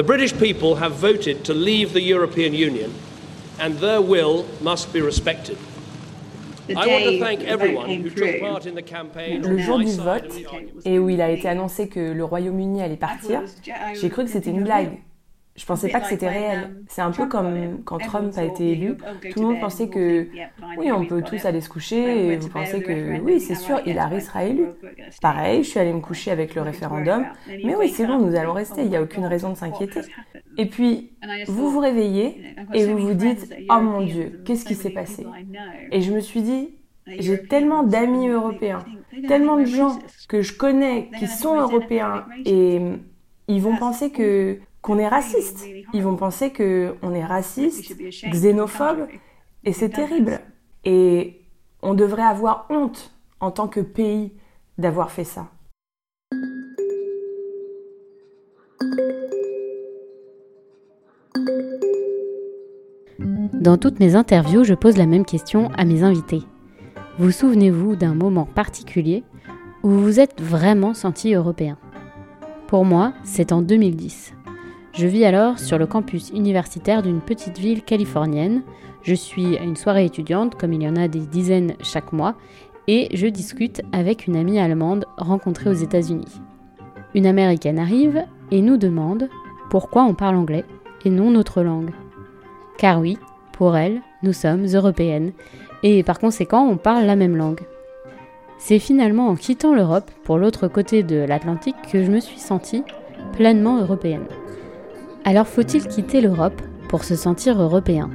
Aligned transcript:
The 0.00 0.06
British 0.06 0.32
people 0.32 0.76
have 0.76 0.94
voted 0.94 1.44
to 1.44 1.52
leave 1.52 1.92
the 1.92 2.00
European 2.00 2.54
Union, 2.54 2.90
and 3.58 3.78
their 3.80 4.00
will 4.00 4.46
must 4.62 4.94
be 4.94 5.02
respected. 5.02 5.58
Le 6.70 6.74
jour 9.58 9.78
du 9.78 9.92
vote, 9.96 10.32
et 10.86 10.98
où 10.98 11.10
il 11.10 11.20
a 11.20 11.30
été 11.30 11.48
annoncé 11.48 11.88
que 11.88 12.00
le 12.00 12.24
Royaume-Uni 12.24 12.80
allait 12.80 12.96
partir, 12.96 13.42
j'ai 13.92 14.08
cru 14.08 14.24
que 14.24 14.30
c'était 14.30 14.48
une 14.48 14.64
blague. 14.64 15.02
Je 15.56 15.66
pensais 15.66 15.88
pas 15.88 16.00
que 16.00 16.06
c'était 16.06 16.28
réel. 16.28 16.82
C'est 16.88 17.02
un 17.02 17.10
peu 17.10 17.26
comme 17.26 17.82
quand 17.84 17.98
Trump 17.98 18.32
a 18.36 18.44
été 18.44 18.72
élu. 18.72 18.96
Tout 19.30 19.40
le 19.40 19.46
monde 19.46 19.60
pensait 19.60 19.88
que 19.88 20.28
oui, 20.78 20.90
on 20.92 21.04
peut 21.04 21.22
tous 21.22 21.44
aller 21.44 21.60
se 21.60 21.68
coucher 21.68 22.28
et 22.32 22.36
vous 22.36 22.48
pensez 22.48 22.82
que 22.82 23.20
oui, 23.20 23.40
c'est 23.40 23.54
sûr, 23.54 23.80
Hillary 23.86 24.20
sera 24.20 24.44
élu. 24.44 24.66
Pareil, 25.20 25.62
je 25.62 25.68
suis 25.68 25.80
allée 25.80 25.92
me 25.92 26.00
coucher 26.00 26.30
avec 26.30 26.54
le 26.54 26.62
référendum. 26.62 27.26
Mais 27.64 27.74
oui, 27.76 27.88
c'est 27.88 28.06
bon, 28.06 28.18
nous 28.18 28.36
allons 28.36 28.52
rester. 28.52 28.82
Il 28.82 28.88
n'y 28.90 28.96
a 28.96 29.02
aucune 29.02 29.26
raison 29.26 29.50
de 29.50 29.56
s'inquiéter. 29.56 30.00
Et 30.56 30.66
puis, 30.66 31.12
vous 31.46 31.70
vous 31.70 31.80
réveillez 31.80 32.54
et 32.72 32.86
vous 32.86 32.98
vous 32.98 33.14
dites 33.14 33.54
Oh 33.68 33.80
mon 33.80 34.02
Dieu, 34.02 34.42
qu'est-ce 34.44 34.64
qui 34.64 34.74
s'est 34.74 34.90
passé 34.90 35.26
Et 35.90 36.00
je 36.00 36.12
me 36.12 36.20
suis 36.20 36.42
dit 36.42 36.76
j'ai 37.18 37.42
tellement 37.42 37.82
d'amis 37.82 38.28
européens, 38.28 38.84
tellement 39.26 39.56
de 39.56 39.64
gens 39.64 39.98
que 40.28 40.42
je 40.42 40.52
connais 40.52 41.10
qui 41.18 41.26
sont 41.26 41.58
européens 41.58 42.26
et 42.44 42.80
ils 43.48 43.60
vont 43.60 43.76
penser 43.76 44.10
que 44.10 44.58
qu'on 44.82 44.98
est 44.98 45.08
raciste. 45.08 45.66
Ils 45.92 46.02
vont 46.02 46.16
penser 46.16 46.50
que 46.50 46.94
on 47.02 47.14
est 47.14 47.24
raciste, 47.24 47.94
xénophobe 48.30 49.06
et 49.64 49.72
c'est 49.72 49.90
terrible. 49.90 50.40
Et 50.84 51.42
on 51.82 51.94
devrait 51.94 52.22
avoir 52.22 52.66
honte 52.70 53.12
en 53.40 53.50
tant 53.50 53.68
que 53.68 53.80
pays 53.80 54.32
d'avoir 54.78 55.10
fait 55.10 55.24
ça. 55.24 55.48
Dans 63.52 63.76
toutes 63.76 64.00
mes 64.00 64.14
interviews, 64.14 64.64
je 64.64 64.72
pose 64.72 64.96
la 64.96 65.04
même 65.04 65.26
question 65.26 65.70
à 65.76 65.84
mes 65.84 66.02
invités. 66.02 66.42
Vous 67.18 67.30
souvenez-vous 67.30 67.94
d'un 67.94 68.14
moment 68.14 68.46
particulier 68.46 69.22
où 69.82 69.90
vous 69.90 70.00
vous 70.00 70.20
êtes 70.20 70.40
vraiment 70.40 70.94
senti 70.94 71.34
européen? 71.34 71.76
Pour 72.68 72.86
moi, 72.86 73.12
c'est 73.22 73.52
en 73.52 73.60
2010. 73.60 74.32
Je 74.92 75.06
vis 75.06 75.24
alors 75.24 75.58
sur 75.58 75.78
le 75.78 75.86
campus 75.86 76.30
universitaire 76.30 77.02
d'une 77.02 77.20
petite 77.20 77.58
ville 77.58 77.82
californienne. 77.82 78.62
Je 79.02 79.14
suis 79.14 79.56
à 79.56 79.62
une 79.62 79.76
soirée 79.76 80.04
étudiante, 80.04 80.56
comme 80.56 80.72
il 80.72 80.82
y 80.82 80.88
en 80.88 80.96
a 80.96 81.08
des 81.08 81.20
dizaines 81.20 81.74
chaque 81.80 82.12
mois, 82.12 82.34
et 82.88 83.08
je 83.16 83.28
discute 83.28 83.82
avec 83.92 84.26
une 84.26 84.36
amie 84.36 84.58
allemande 84.58 85.04
rencontrée 85.16 85.70
aux 85.70 85.74
États-Unis. 85.74 86.40
Une 87.14 87.26
américaine 87.26 87.78
arrive 87.78 88.24
et 88.50 88.62
nous 88.62 88.76
demande 88.76 89.28
pourquoi 89.70 90.04
on 90.04 90.14
parle 90.14 90.36
anglais 90.36 90.64
et 91.04 91.10
non 91.10 91.30
notre 91.30 91.62
langue. 91.62 91.92
Car 92.78 93.00
oui, 93.00 93.16
pour 93.52 93.76
elle, 93.76 94.00
nous 94.22 94.32
sommes 94.32 94.66
européennes 94.66 95.32
et 95.82 96.02
par 96.02 96.18
conséquent 96.18 96.66
on 96.66 96.76
parle 96.76 97.04
la 97.04 97.16
même 97.16 97.36
langue. 97.36 97.60
C'est 98.58 98.78
finalement 98.78 99.28
en 99.28 99.36
quittant 99.36 99.74
l'Europe 99.74 100.10
pour 100.24 100.36
l'autre 100.36 100.68
côté 100.68 101.02
de 101.02 101.16
l'Atlantique 101.16 101.76
que 101.90 102.04
je 102.04 102.10
me 102.10 102.20
suis 102.20 102.38
sentie 102.38 102.82
pleinement 103.32 103.80
européenne. 103.80 104.26
Alors 105.24 105.46
faut-il 105.46 105.86
quitter 105.86 106.20
l'Europe 106.20 106.60
pour 106.88 107.04
se 107.04 107.14
sentir 107.14 107.60
européen? 107.60 108.10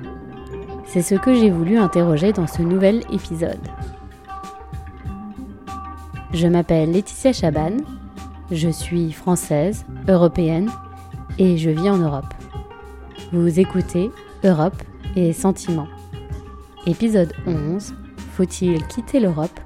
C'est 0.87 1.01
ce 1.01 1.15
que 1.15 1.33
j'ai 1.33 1.49
voulu 1.49 1.77
interroger 1.77 2.33
dans 2.33 2.47
ce 2.47 2.61
nouvel 2.61 3.03
épisode. 3.11 3.59
Je 6.33 6.47
m'appelle 6.47 6.91
Laetitia 6.91 7.31
Chaban, 7.31 7.77
je 8.51 8.69
suis 8.69 9.11
française, 9.11 9.85
européenne 10.07 10.69
et 11.37 11.57
je 11.57 11.69
vis 11.69 11.89
en 11.89 11.97
Europe. 11.97 12.33
Vous 13.31 13.59
écoutez 13.59 14.11
Europe 14.43 14.81
et 15.15 15.31
Sentiments. 15.31 15.87
Épisode 16.88 17.33
11. 17.47 17.94
Faut-il 18.33 18.85
quitter 18.88 19.19
l'Europe 19.19 19.59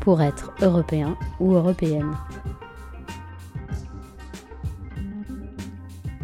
pour 0.00 0.22
être 0.22 0.52
européen 0.62 1.16
ou 1.40 1.54
européenne? 1.54 2.16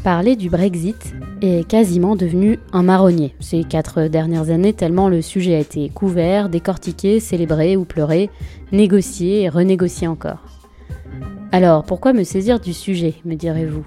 Parler 0.05 0.35
du 0.35 0.51
Brexit 0.51 1.15
est 1.43 1.67
quasiment 1.69 2.17
devenu 2.17 2.59
un 2.73 2.83
marronnier 2.83 3.37
ces 3.39 3.63
quatre 3.63 4.09
dernières 4.09 4.51
années 4.51 4.73
tellement 4.73 5.09
le 5.09 5.23
sujet 5.23 5.55
a 5.55 5.61
été 5.61 5.91
couvert, 5.91 6.49
décortiqué, 6.49 7.21
célébré 7.21 7.77
ou 7.77 7.85
pleuré, 7.85 8.29
négocié 8.73 9.43
et 9.43 9.49
renégocié 9.49 10.09
encore. 10.09 10.43
Alors 11.53 11.85
pourquoi 11.85 12.13
me 12.15 12.25
saisir 12.25 12.59
du 12.59 12.73
sujet, 12.73 13.15
me 13.25 13.37
direz-vous? 13.37 13.87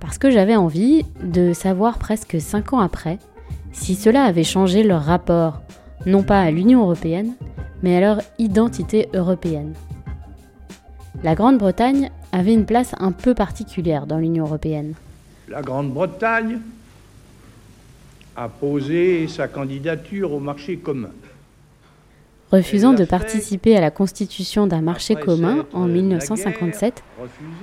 Parce 0.00 0.16
que 0.16 0.30
j'avais 0.30 0.56
envie 0.56 1.04
de 1.22 1.52
savoir 1.52 1.98
presque 1.98 2.40
cinq 2.40 2.72
ans 2.72 2.80
après 2.80 3.18
si 3.70 3.94
cela 3.96 4.24
avait 4.24 4.44
changé 4.44 4.82
leur 4.82 5.02
rapport, 5.02 5.60
non 6.06 6.22
pas 6.22 6.40
à 6.40 6.50
l'Union 6.50 6.80
européenne, 6.80 7.34
mais 7.82 7.98
à 7.98 8.00
leur 8.00 8.22
identité 8.38 9.10
européenne. 9.12 9.74
La 11.22 11.34
Grande-Bretagne 11.34 12.10
avait 12.32 12.54
une 12.54 12.66
place 12.66 12.94
un 12.98 13.12
peu 13.12 13.34
particulière 13.34 14.06
dans 14.06 14.18
l'Union 14.18 14.44
européenne. 14.44 14.94
La 15.48 15.62
Grande-Bretagne 15.62 16.58
a 18.36 18.48
posé 18.48 19.28
sa 19.28 19.48
candidature 19.48 20.32
au 20.32 20.40
marché 20.40 20.78
commun. 20.78 21.10
Refusant 22.50 22.92
de 22.92 23.06
participer 23.06 23.76
à 23.78 23.80
la 23.80 23.90
constitution 23.90 24.66
d'un 24.66 24.82
marché 24.82 25.14
commun 25.14 25.64
en 25.72 25.86
1957, 25.86 27.02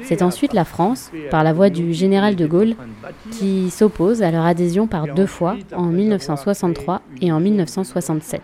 c'est 0.04 0.24
ensuite 0.24 0.54
la 0.54 0.66
France, 0.66 1.12
par 1.30 1.44
la 1.44 1.54
voix 1.54 1.70
du 1.70 1.94
général 1.94 2.36
de 2.36 2.48
Gaulle, 2.48 2.76
qui 3.32 3.70
s'oppose 3.70 4.24
à 4.24 4.32
leur 4.32 4.46
adhésion 4.46 4.88
par 4.88 5.14
deux 5.14 5.28
fois, 5.28 5.58
en 5.76 5.86
1963 5.86 7.04
et 7.22 7.32
en 7.32 7.40
1967. 7.40 8.42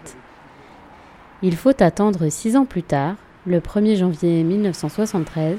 Il 1.42 1.56
faut 1.56 1.82
attendre 1.82 2.30
six 2.30 2.56
ans 2.56 2.66
plus 2.66 2.84
tard, 2.84 3.16
le 3.48 3.60
1er 3.60 3.96
janvier 3.96 4.44
1973, 4.44 5.58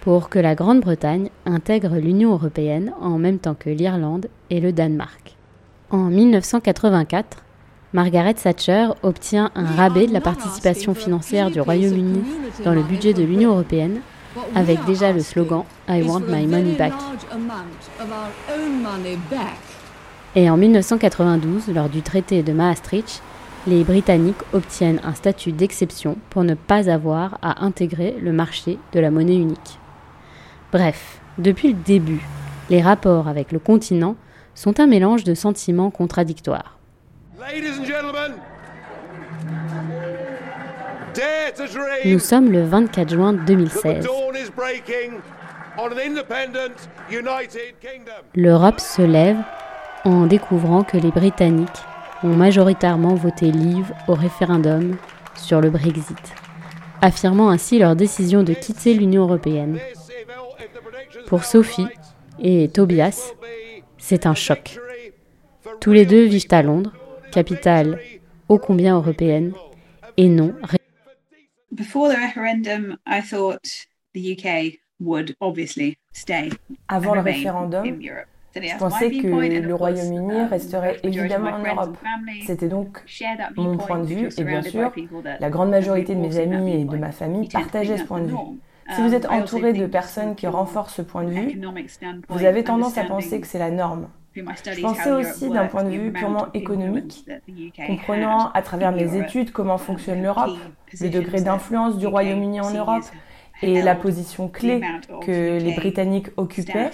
pour 0.00 0.28
que 0.28 0.38
la 0.38 0.54
Grande-Bretagne 0.54 1.30
intègre 1.46 1.96
l'Union 1.96 2.32
européenne 2.32 2.92
en 3.00 3.18
même 3.18 3.38
temps 3.38 3.56
que 3.58 3.70
l'Irlande 3.70 4.28
et 4.48 4.60
le 4.60 4.72
Danemark. 4.72 5.36
En 5.90 6.04
1984, 6.04 7.38
Margaret 7.92 8.34
Thatcher 8.34 8.88
obtient 9.02 9.50
un 9.56 9.64
rabais 9.64 10.06
de 10.06 10.12
la 10.12 10.20
participation 10.20 10.94
financière 10.94 11.50
du 11.50 11.60
Royaume-Uni 11.60 12.22
dans 12.64 12.72
le 12.72 12.82
budget 12.82 13.12
de 13.12 13.24
l'Union 13.24 13.50
européenne, 13.50 14.00
avec 14.54 14.84
déjà 14.84 15.12
le 15.12 15.20
slogan 15.20 15.64
I 15.88 16.02
want 16.02 16.22
my 16.28 16.46
money 16.46 16.76
back. 16.76 16.92
Et 20.36 20.48
en 20.48 20.56
1992, 20.56 21.74
lors 21.74 21.88
du 21.88 22.02
traité 22.02 22.44
de 22.44 22.52
Maastricht, 22.52 23.22
les 23.66 23.82
Britanniques 23.82 24.42
obtiennent 24.52 25.00
un 25.02 25.14
statut 25.14 25.50
d'exception 25.50 26.16
pour 26.30 26.44
ne 26.44 26.54
pas 26.54 26.88
avoir 26.88 27.38
à 27.42 27.64
intégrer 27.64 28.16
le 28.22 28.32
marché 28.32 28.78
de 28.92 29.00
la 29.00 29.10
monnaie 29.10 29.36
unique. 29.36 29.79
Bref, 30.72 31.20
depuis 31.38 31.68
le 31.68 31.74
début, 31.74 32.20
les 32.68 32.80
rapports 32.80 33.26
avec 33.26 33.50
le 33.50 33.58
continent 33.58 34.14
sont 34.54 34.78
un 34.78 34.86
mélange 34.86 35.24
de 35.24 35.34
sentiments 35.34 35.90
contradictoires. 35.90 36.78
Nous 42.04 42.18
sommes 42.18 42.52
le 42.52 42.62
24 42.64 43.10
juin 43.10 43.32
2016. 43.32 44.06
L'Europe 48.34 48.80
se 48.80 49.02
lève 49.02 49.38
en 50.04 50.26
découvrant 50.26 50.82
que 50.82 50.96
les 50.96 51.10
Britanniques 51.10 51.68
ont 52.22 52.28
majoritairement 52.36 53.14
voté 53.14 53.50
Leave 53.50 53.92
au 54.06 54.14
référendum 54.14 54.96
sur 55.34 55.60
le 55.60 55.70
Brexit, 55.70 56.34
affirmant 57.02 57.50
ainsi 57.50 57.78
leur 57.78 57.96
décision 57.96 58.42
de 58.42 58.52
quitter 58.52 58.94
l'Union 58.94 59.22
européenne. 59.22 59.78
Pour 61.26 61.44
Sophie 61.44 61.86
et 62.38 62.68
Tobias, 62.68 63.32
c'est 63.98 64.26
un 64.26 64.34
choc. 64.34 64.78
Tous 65.80 65.92
les 65.92 66.06
deux 66.06 66.24
vivent 66.24 66.46
à 66.50 66.62
Londres 66.62 66.92
capitale 67.30 67.98
ô 68.48 68.58
combien 68.58 68.96
européenne, 68.96 69.52
et 70.16 70.28
non. 70.28 70.52
Avant 76.88 77.14
le 77.14 77.20
référendum, 77.20 77.84
je 78.52 78.76
pensais 78.78 79.10
que 79.12 79.28
le 79.28 79.74
Royaume-Uni 79.74 80.42
resterait 80.50 80.98
évidemment 81.04 81.50
en 81.50 81.64
Europe. 81.64 81.96
C'était 82.44 82.68
donc 82.68 82.98
mon 83.56 83.76
point 83.76 84.00
de 84.00 84.06
vue, 84.06 84.28
et 84.36 84.44
bien 84.44 84.62
sûr, 84.62 84.92
la 85.38 85.50
grande 85.50 85.70
majorité 85.70 86.16
de 86.16 86.20
mes 86.20 86.36
amis 86.38 86.80
et 86.80 86.84
de 86.84 86.96
ma 86.96 87.12
famille 87.12 87.48
partageaient 87.48 87.98
ce 87.98 88.04
point 88.04 88.20
de 88.20 88.26
vue. 88.26 88.36
Si 88.94 89.02
vous 89.02 89.14
êtes 89.14 89.26
entouré 89.26 89.72
de 89.72 89.86
personnes 89.86 90.34
qui 90.34 90.46
renforcent 90.46 90.94
ce 90.94 91.02
point 91.02 91.24
de 91.24 91.30
vue, 91.30 91.60
vous 92.28 92.44
avez 92.44 92.64
tendance 92.64 92.98
à 92.98 93.04
penser 93.04 93.40
que 93.40 93.46
c'est 93.46 93.58
la 93.58 93.70
norme. 93.70 94.08
Je 94.34 94.80
pensais 94.80 95.12
aussi 95.12 95.50
d'un 95.50 95.66
point 95.66 95.82
de 95.82 95.90
vue 95.90 96.12
purement 96.12 96.46
économique, 96.54 97.26
comprenant 97.86 98.50
à 98.52 98.62
travers 98.62 98.92
mes 98.92 99.18
études 99.18 99.52
comment 99.52 99.78
fonctionne 99.78 100.22
l'Europe, 100.22 100.56
le 101.00 101.08
degré 101.08 101.40
d'influence 101.40 101.98
du 101.98 102.06
Royaume-Uni 102.06 102.60
en 102.60 102.72
Europe, 102.72 103.04
et 103.62 103.82
la 103.82 103.94
position 103.94 104.48
clé 104.48 104.80
que 105.22 105.58
les 105.58 105.74
Britanniques 105.74 106.28
occupaient, 106.36 106.90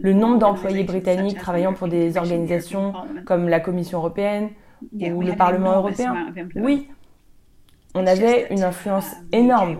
le 0.00 0.12
nombre 0.12 0.38
d'employés 0.38 0.84
britanniques 0.84 1.38
travaillant 1.38 1.72
pour 1.72 1.88
des 1.88 2.16
organisations 2.16 2.92
comme 3.24 3.48
la 3.48 3.60
Commission 3.60 3.98
européenne 3.98 4.50
ou 4.92 5.22
le 5.22 5.34
Parlement 5.34 5.76
européen, 5.76 6.32
oui, 6.54 6.88
on 7.96 8.06
avait 8.06 8.46
une 8.50 8.62
influence 8.62 9.10
énorme. 9.32 9.78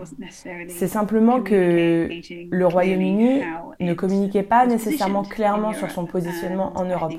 C'est 0.69 0.87
simplement 0.87 1.41
que 1.41 2.09
le 2.51 2.67
Royaume-Uni 2.67 3.41
ne 3.79 3.93
communiquait 3.93 4.43
pas 4.43 4.65
nécessairement 4.65 5.23
clairement 5.23 5.73
sur 5.73 5.89
son 5.91 6.05
positionnement 6.05 6.73
en 6.75 6.85
Europe. 6.85 7.13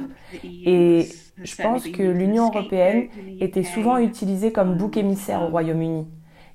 Et 0.45 1.09
je 1.43 1.62
pense 1.62 1.87
que 1.89 2.03
l'Union 2.03 2.49
européenne 2.49 3.09
était 3.41 3.62
souvent 3.62 3.99
utilisée 3.99 4.53
comme 4.53 4.77
bouc 4.77 4.97
émissaire 4.97 5.43
au 5.43 5.47
Royaume-Uni 5.47 6.06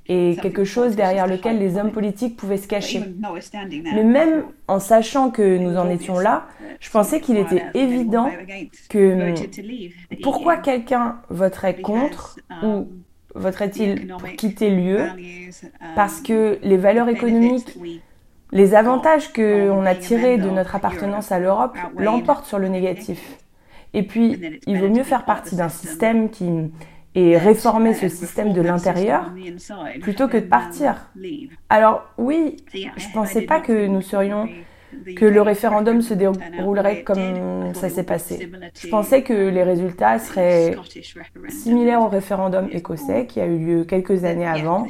et 0.08 0.36
quelque 0.42 0.66
chose 0.66 0.98
derrière 0.98 1.28
lequel 1.28 1.60
les 1.60 1.78
hommes 1.78 1.92
politiques 1.92 2.36
pouvaient 2.36 2.58
se 2.58 2.68
cacher. 2.68 3.02
Mais 3.94 4.04
même 4.04 4.44
en 4.68 4.80
sachant 4.80 5.32
que 5.32 5.58
nous 5.58 5.78
en 5.78 5.90
étions 5.90 6.20
là, 6.20 6.48
je 6.82 6.90
pensais 6.90 7.22
qu'il 7.22 7.38
était 7.38 7.64
évident 7.74 8.30
que 8.90 9.34
pourquoi 10.22 10.58
quelqu'un 10.58 11.22
voterait 11.30 11.80
contre 11.80 12.36
ou 12.64 12.90
voterait-il 13.36 14.08
pour 14.08 14.24
quitter 14.36 14.70
l'UE 14.70 15.52
Parce 15.96 16.22
que 16.22 16.60
les 16.64 16.78
valeurs 16.78 17.10
économiques, 17.10 17.78
les 18.52 18.76
avantages 18.76 19.34
qu'on 19.34 19.86
a 19.86 19.96
tirés 19.96 20.38
de 20.38 20.50
notre 20.50 20.76
appartenance 20.76 21.32
à 21.32 21.40
l'Europe 21.40 21.78
l'emportent 21.98 22.46
sur 22.46 22.60
le 22.60 22.68
négatif. 22.68 23.38
Et 23.94 24.04
puis, 24.04 24.40
il 24.66 24.80
vaut 24.80 24.90
mieux 24.90 25.04
faire 25.04 25.26
partie 25.26 25.56
d'un 25.56 25.70
système 25.70 26.30
qui 26.30 26.72
et 27.16 27.38
réformer 27.38 27.94
ce 27.94 28.08
système 28.08 28.54
de 28.54 28.62
l'intérieur 28.62 29.32
plutôt 30.02 30.28
que 30.28 30.38
de 30.38 30.46
partir. 30.46 31.12
Alors 31.70 32.04
oui, 32.18 32.58
je 32.74 33.14
pensais 33.14 33.44
pas 33.44 33.60
que 33.60 33.88
nous 33.88 34.02
serions 34.02 34.50
que 35.16 35.26
le 35.26 35.42
référendum 35.42 36.02
se 36.02 36.14
déroulerait 36.14 37.04
comme 37.04 37.74
ça 37.74 37.90
s'est 37.90 38.04
passé. 38.04 38.52
Je 38.76 38.88
pensais 38.88 39.24
que 39.24 39.34
les 39.34 39.64
résultats 39.64 40.20
seraient 40.20 40.76
similaires 41.50 42.02
au 42.02 42.08
référendum 42.08 42.70
écossais 42.72 43.26
qui 43.26 43.40
a 43.42 43.46
eu 43.46 43.58
lieu 43.58 43.84
quelques 43.84 44.24
années 44.24 44.48
avant, 44.48 44.86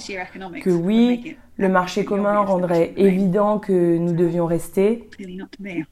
que 0.61 0.69
oui, 0.69 1.37
le 1.57 1.69
marché 1.69 2.05
commun 2.05 2.39
rendrait 2.39 2.93
évident 2.97 3.59
que 3.59 3.97
nous 3.97 4.13
devions 4.13 4.45
rester, 4.45 5.09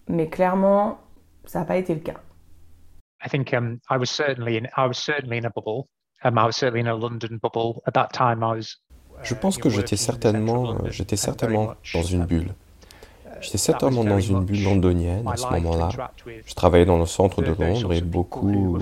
mais 0.08 0.28
clairement, 0.28 1.00
ça 1.46 1.60
n'a 1.60 1.66
pas 1.66 1.78
été 1.78 1.94
le 1.94 2.02
cas. 2.02 2.20
Je 9.24 9.36
pense 9.36 9.58
que 9.58 9.70
j'étais 9.70 9.98
certainement, 9.98 10.78
j'étais 10.90 11.16
certainement 11.16 11.74
dans 11.94 12.04
une 12.04 12.26
bulle. 12.26 12.54
J'étais 13.42 13.58
certainement 13.58 14.04
dans 14.04 14.20
une 14.20 14.44
bulle 14.44 14.64
londonienne 14.64 15.28
à 15.28 15.38
ce 15.38 15.48
moment-là. 15.48 15.90
Je 16.46 16.54
travaillais 16.54 16.86
dans 16.86 16.98
le 16.98 17.06
centre 17.06 17.42
de 17.42 17.52
Londres 17.52 17.94
et 17.94 18.02
beaucoup... 18.02 18.78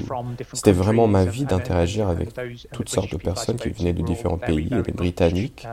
C'était 0.53 0.71
vraiment 0.71 1.07
ma 1.07 1.25
vie 1.25 1.45
d'interagir 1.45 2.07
avec 2.07 2.29
toutes 2.71 2.89
sortes 2.89 3.11
de 3.11 3.17
personnes 3.17 3.57
qui 3.57 3.69
venaient 3.69 3.93
de 3.93 4.03
différents 4.03 4.37
pays, 4.37 4.69
les 4.69 4.93
Britanniques. 4.93 5.67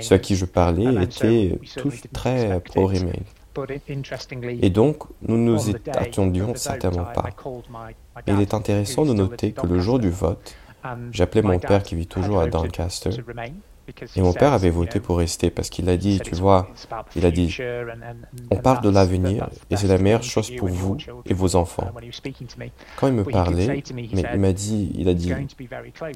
Ceux 0.00 0.16
à 0.16 0.18
qui 0.18 0.36
je 0.36 0.44
parlais 0.44 1.02
étaient 1.02 1.58
tous 1.76 2.02
très 2.12 2.60
pro-Remain. 2.60 3.12
Et 4.62 4.70
donc, 4.70 5.04
nous 5.22 5.36
ne 5.36 5.52
nous 5.52 5.76
attendions 5.92 6.54
certainement 6.54 7.04
pas. 7.04 7.30
Et 8.26 8.32
il 8.32 8.40
est 8.40 8.54
intéressant 8.54 9.04
de 9.04 9.12
noter 9.12 9.52
que 9.52 9.66
le 9.66 9.80
jour 9.80 9.98
du 9.98 10.10
vote, 10.10 10.54
j'appelais 11.10 11.42
mon 11.42 11.58
père 11.58 11.82
qui 11.82 11.94
vit 11.94 12.06
toujours 12.06 12.40
à 12.40 12.46
Doncaster 12.46 13.10
et 14.16 14.20
mon 14.22 14.32
père 14.32 14.52
avait 14.52 14.70
voté 14.70 15.00
pour 15.00 15.18
rester 15.18 15.50
parce 15.50 15.70
qu'il 15.70 15.88
a 15.88 15.96
dit, 15.96 16.20
tu 16.20 16.34
vois, 16.34 16.68
il 17.16 17.26
a 17.26 17.30
dit, 17.30 17.56
on 18.50 18.56
parle 18.56 18.82
de 18.82 18.88
l'avenir 18.88 19.48
et 19.70 19.76
c'est 19.76 19.88
la 19.88 19.98
meilleure 19.98 20.22
chose 20.22 20.50
pour 20.56 20.68
vous 20.68 20.96
et 21.26 21.34
vos 21.34 21.56
enfants. 21.56 21.90
Quand 22.96 23.08
il 23.08 23.14
me 23.14 23.24
parlait, 23.24 23.82
mais 23.94 24.24
il 24.32 24.40
m'a 24.40 24.52
dit, 24.52 24.92
il 24.94 25.08
a 25.08 25.14
dit, 25.14 25.32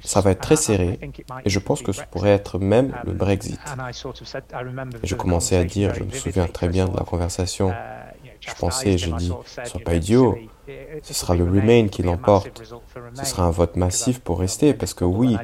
ça 0.02 0.20
va 0.20 0.30
être 0.32 0.40
très 0.40 0.56
serré 0.56 0.98
et 1.44 1.50
je 1.50 1.58
pense 1.58 1.82
que 1.82 1.92
ce 1.92 2.02
pourrait 2.10 2.30
être 2.30 2.58
même 2.58 2.94
le 3.04 3.12
Brexit. 3.12 3.60
Et 5.02 5.06
je 5.06 5.14
commençais 5.14 5.56
à 5.56 5.64
dire, 5.64 5.94
je 5.94 6.04
me 6.04 6.10
souviens 6.10 6.46
très 6.46 6.68
bien 6.68 6.86
de 6.86 6.96
la 6.96 7.04
conversation, 7.04 7.72
je 8.40 8.52
pensais, 8.54 8.98
j'ai 8.98 9.12
dit, 9.12 9.32
sois 9.64 9.80
pas 9.80 9.94
idiot, 9.94 10.38
ce 11.02 11.14
sera 11.14 11.34
le 11.34 11.44
Remain 11.44 11.88
qui 11.88 12.02
l'emporte. 12.02 12.62
Ce 13.14 13.24
sera 13.24 13.44
un 13.44 13.50
vote 13.50 13.76
massif 13.76 14.20
pour 14.20 14.40
rester, 14.40 14.74
parce 14.74 14.94
que 14.94 15.04
oui, 15.04 15.36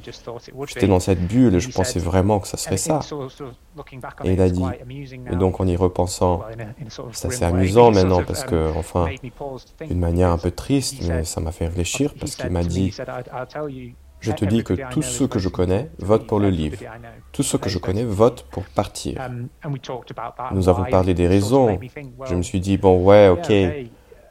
j'étais 0.67 0.87
dans 0.87 1.01
cette 1.01 1.27
bulle 1.27 1.55
et 1.55 1.61
je 1.61 1.71
pensais 1.71 1.99
vraiment 1.99 2.41
que 2.41 2.49
ça 2.49 2.57
serait 2.57 2.77
ça. 2.77 3.01
Et 4.25 4.33
il 4.33 4.41
a 4.41 4.49
dit, 4.49 4.65
et 5.31 5.37
donc 5.37 5.61
en 5.61 5.67
y 5.67 5.77
repensant, 5.77 6.43
c'est 7.13 7.29
assez 7.29 7.45
amusant 7.45 7.91
maintenant, 7.91 8.23
parce 8.25 8.45
que, 8.45 8.73
enfin, 8.77 9.09
d'une 9.87 10.01
manière 10.01 10.31
un 10.31 10.39
peu 10.39 10.51
triste, 10.51 11.03
mais 11.07 11.25
ça 11.25 11.41
m'a 11.41 11.53
fait 11.53 11.67
réfléchir, 11.67 12.15
parce 12.19 12.37
qu'il 12.37 12.51
m'a 12.51 12.65
dit, 12.65 12.95
je 14.21 14.33
te 14.33 14.45
dis 14.45 14.63
que 14.63 14.75
tous 14.91 15.03
ceux 15.03 15.27
que 15.27 15.39
je 15.39 15.49
connais 15.49 15.91
votent 15.99 16.27
pour 16.27 16.41
le 16.41 16.51
livre. 16.51 16.79
Tous 17.33 17.43
ceux 17.43 17.59
que 17.59 17.71
je 17.71 17.79
connais 17.79 18.05
votent 18.05 18.45
pour 18.51 18.65
partir. 18.65 19.19
Nous 20.53 20.69
avons 20.69 20.85
parlé 20.85 21.15
des 21.15 21.27
raisons. 21.27 21.79
Je 22.27 22.35
me 22.35 22.43
suis 22.43 22.61
dit, 22.61 22.77
bon, 22.77 23.03
ouais, 23.03 23.29
ok, 23.29 23.51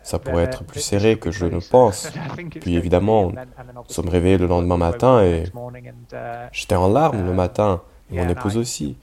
ça 0.04 0.20
pourrait 0.20 0.44
être 0.44 0.64
plus 0.64 0.80
serré 0.80 1.18
que 1.18 1.32
je 1.32 1.46
ne 1.46 1.60
pense. 1.72 2.12
Puis 2.62 2.76
évidemment, 2.76 3.32
nous 3.32 3.84
sommes 3.88 4.10
réveillés 4.10 4.38
le 4.38 4.48
lendemain 4.48 4.78
matin 4.78 5.24
et 5.24 5.46
j'étais 6.52 6.76
en 6.76 6.88
larmes 6.88 7.26
le 7.26 7.34
matin, 7.34 7.82
et 8.12 8.18
mon 8.18 8.30
épouse 8.30 8.58
aussi. 8.58 8.98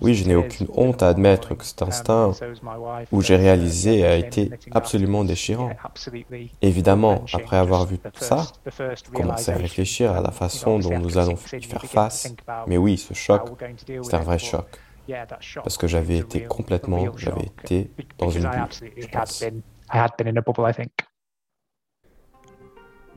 Oui, 0.00 0.14
je 0.14 0.26
n'ai 0.26 0.34
aucune 0.34 0.68
honte 0.74 1.02
à 1.02 1.08
admettre 1.08 1.54
que 1.54 1.64
cet 1.64 1.82
instinct 1.82 2.32
où 3.10 3.20
j'ai 3.20 3.36
réalisé 3.36 4.06
a 4.06 4.16
été 4.16 4.50
absolument 4.70 5.24
déchirant. 5.24 5.70
Évidemment, 6.62 7.24
après 7.32 7.56
avoir 7.56 7.86
vu 7.86 7.98
tout 7.98 8.10
ça, 8.14 8.46
je 8.78 9.10
commençais 9.12 9.52
à 9.52 9.56
réfléchir 9.56 10.12
à 10.12 10.20
la 10.20 10.30
façon 10.30 10.78
dont 10.78 10.98
nous 10.98 11.18
allons 11.18 11.36
y 11.52 11.62
faire 11.62 11.84
face. 11.84 12.32
Mais 12.66 12.76
oui, 12.76 12.96
ce 12.96 13.14
choc, 13.14 13.42
c'est 14.02 14.14
un 14.14 14.20
vrai 14.20 14.38
choc. 14.38 14.66
Parce 15.56 15.76
que 15.76 15.88
j'avais 15.88 16.18
été 16.18 16.44
complètement, 16.44 17.16
j'avais 17.16 17.46
été 17.46 17.90
dans 18.18 18.30
une 18.30 18.48
bulle, 18.48 18.68
je 18.96 19.06
pense. 19.08 19.44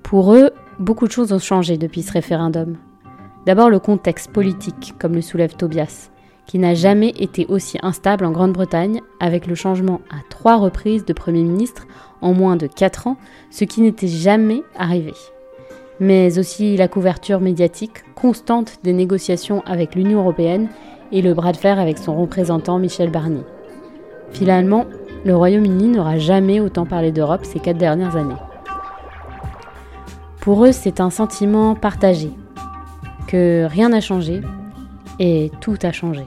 Pour 0.04 0.34
eux, 0.34 0.52
beaucoup 0.80 1.08
de 1.08 1.12
choses 1.12 1.32
ont 1.32 1.40
changé 1.40 1.78
depuis 1.78 2.02
ce 2.02 2.12
référendum. 2.12 2.78
D'abord 3.46 3.70
le 3.70 3.80
contexte 3.80 4.32
politique, 4.32 4.96
comme 5.00 5.14
le 5.14 5.22
soulève 5.22 5.56
Tobias 5.56 6.10
qui 6.46 6.60
n'a 6.60 6.74
jamais 6.74 7.10
été 7.10 7.46
aussi 7.48 7.78
instable 7.82 8.26
en 8.26 8.32
Grande-Bretagne, 8.32 9.02
avec 9.20 9.48
le 9.48 9.56
changement 9.56 10.02
à 10.10 10.18
trois 10.30 10.58
reprises 10.58 11.06
de 11.06 11.14
Premier 11.14 11.44
ministre 11.44 11.86
en 12.22 12.34
moins 12.34 12.56
de 12.56 12.68
quatre 12.68 13.08
ans, 13.08 13.18
ce 13.50 13.66
qui 13.66 13.82
n'était 13.82 14.08
jamais 14.08 14.62
arrivé. 14.76 15.14
Mais 16.00 16.40
aussi 16.40 16.76
la 16.76 16.88
couverture 16.88 17.40
médiatique 17.40 18.04
constante 18.16 18.80
des 18.84 18.94
négociations 18.94 19.62
avec 19.66 19.96
l'Union 19.96 20.20
européenne 20.20 20.70
et 21.12 21.22
le 21.22 21.34
bras 21.34 21.52
de 21.52 21.58
fer 21.58 21.80
avec 21.80 21.98
son 21.98 22.20
représentant 22.20 22.80
Michel 22.80 23.12
Barnier. 23.12 23.44
Finalement, 24.32 24.86
le 25.26 25.36
Royaume-Uni 25.36 25.88
n'aura 25.88 26.18
jamais 26.18 26.60
autant 26.60 26.86
parlé 26.86 27.12
d'Europe 27.12 27.46
ces 27.46 27.60
quatre 27.60 27.78
dernières 27.78 28.16
années. 28.16 28.36
Pour 30.42 30.66
eux, 30.66 30.72
c'est 30.74 31.00
un 31.00 31.10
sentiment 31.10 31.76
partagé, 31.76 32.32
que 33.28 33.66
rien 33.66 33.90
n'a 33.90 34.02
changé 34.02 34.42
et 35.20 35.52
tout 35.62 35.78
a 35.84 35.92
changé. 35.92 36.26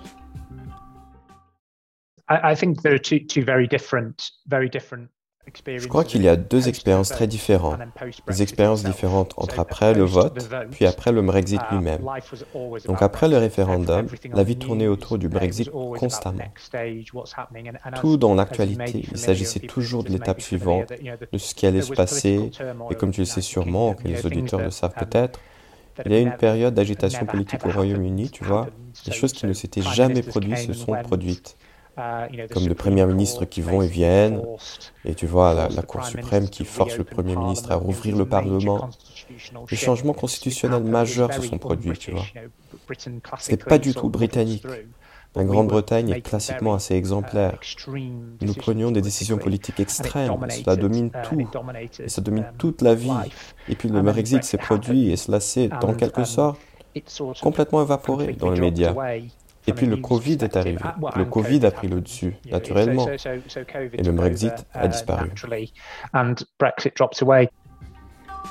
Je 5.65 5.87
crois 5.87 6.05
qu'il 6.05 6.23
y 6.23 6.29
a 6.29 6.37
deux 6.37 6.69
expériences 6.69 7.11
très 7.11 7.26
différentes. 7.26 7.79
Des 8.26 8.43
expériences 8.43 8.83
différentes 8.83 9.33
entre 9.37 9.61
après 9.61 9.95
le 9.95 10.05
vote, 10.05 10.49
puis 10.71 10.87
après 10.87 11.12
le 11.12 11.23
Brexit 11.23 11.61
uh, 11.71 11.75
lui-même. 11.75 12.05
Donc 12.87 13.03
après 13.03 13.29
le 13.29 13.38
réféendum, 13.38 14.07
la 14.33 14.43
vie 14.43 14.57
tournait 14.57 14.88
autour 14.88 15.19
du 15.19 15.29
Brexit 15.29 15.71
constamment. 15.71 16.45
Tout 18.00 18.17
dans 18.17 18.35
l'actualité, 18.35 19.05
il 19.11 19.19
s'agissait 19.19 19.61
toujours 19.61 20.03
de 20.03 20.11
l'étape 20.11 20.41
suivante, 20.41 20.93
de 21.33 21.38
ce 21.38 21.55
qui 21.55 21.67
allait 21.67 21.83
se 21.83 21.93
passer, 21.93 22.50
et 22.91 22.95
comme 22.95 23.12
tu 23.12 23.21
le 23.21 23.26
sais 23.26 23.41
sûrement, 23.41 23.95
que 23.95 24.09
les 24.09 24.26
auditeurs 24.26 24.61
le 24.61 24.71
savent 24.71 24.95
um, 24.97 25.07
peut-être, 25.07 25.41
il 26.05 26.12
y 26.12 26.15
a 26.15 26.21
une 26.21 26.37
période 26.37 26.75
d'agitation 26.75 27.25
politique 27.25 27.65
au 27.65 27.71
Royaume-Uni, 27.71 28.31
tu 28.31 28.45
vois. 28.45 28.69
Des 29.07 29.12
choses 29.12 29.33
qui 29.33 29.47
ne 29.47 29.53
s'étaient 29.53 29.83
jamais 29.83 30.23
produites 30.23 30.59
se 30.59 30.73
sont 30.73 30.93
produites. 31.03 31.57
Comme 32.53 32.69
le 32.69 32.75
Premier 32.75 33.07
ministre 33.07 33.47
qui 33.47 33.62
vont 33.62 33.81
et 33.81 33.88
viennent, 33.88 34.43
et 35.05 35.15
tu 35.15 35.26
vois 35.26 35.55
la, 35.55 35.69
la 35.69 35.83
Cour 35.83 36.05
suprême 36.05 36.49
qui 36.49 36.65
force 36.65 36.99
le 36.99 37.05
Premier 37.05 37.37
ministre 37.37 37.73
à 37.73 37.76
rouvrir 37.76 38.17
le 38.17 38.26
Parlement. 38.26 38.91
Les 39.71 39.76
changements 39.76 40.12
constitutionnels 40.12 40.85
majeurs 40.85 41.33
se 41.33 41.43
sont 41.43 41.59
produits, 41.59 41.97
tu 41.97 42.11
vois. 42.12 42.25
Ce 43.38 43.50
n'est 43.50 43.57
pas 43.57 43.79
du 43.79 43.95
tout 43.95 44.11
britannique. 44.11 44.67
La 45.35 45.45
Grande-Bretagne 45.45 46.11
est 46.11 46.23
classiquement 46.23 46.75
assez 46.75 46.95
exemplaire. 46.95 47.59
Nous 48.41 48.55
prenions 48.55 48.91
des 48.91 49.03
décisions 49.03 49.37
politiques 49.37 49.81
extrêmes, 49.81 50.35
cela 50.50 50.76
domine 50.76 51.11
tout, 51.25 51.47
et 52.00 52.09
ça 52.09 52.23
domine 52.23 52.47
toute 52.59 52.81
la 52.81 52.95
vie. 52.95 53.11
Et 53.69 53.75
puis 53.75 53.88
le 53.91 54.00
Brexit 54.03 54.45
s'est 54.45 54.59
produit 54.59 55.11
et 55.11 55.17
cela 55.17 55.41
s'est, 55.41 55.69
dans 55.81 55.95
quelque 55.95 56.25
sorte, 56.25 56.59
complètement 57.43 57.83
évaporé 57.83 58.33
dans 58.33 58.50
les 58.50 58.61
médias. 58.61 58.95
Et 59.66 59.73
puis 59.73 59.87
le 59.87 59.96
Covid 59.96 60.38
est 60.42 60.56
arrivé. 60.56 60.78
Le 61.16 61.25
Covid 61.25 61.64
a 61.66 61.70
pris 61.70 61.88
le 61.88 62.00
dessus, 62.00 62.35
naturellement. 62.50 63.06
Et 63.08 64.02
le 64.02 64.12
Brexit 64.12 64.66
a 64.73 64.88
disparu. 64.88 65.30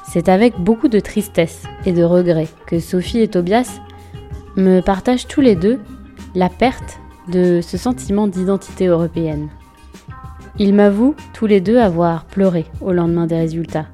C'est 0.08 0.30
avec 0.30 0.60
beaucoup 0.60 0.88
de 0.88 1.00
tristesse 1.00 1.64
et 1.86 1.94
de 1.94 2.04
regret 2.04 2.48
que 2.68 2.80
Sophie 2.80 3.20
et 3.20 3.28
Tobias 3.28 3.80
me 4.58 4.82
partagent 4.82 5.28
tous 5.28 5.42
les 5.42 5.56
deux 5.56 5.80
la 6.36 6.50
perte 6.50 7.00
de 7.32 7.62
ce 7.62 7.78
sentiment 7.78 8.28
d'identité 8.28 8.88
européenne. 8.88 9.50
Ils 10.58 10.74
m'avouent 10.74 11.16
tous 11.34 11.48
les 11.48 11.60
deux 11.60 11.80
avoir 11.80 12.26
pleuré 12.26 12.66
au 12.82 12.92
lendemain 12.92 13.26
des 13.26 13.38
résultats. 13.38 13.88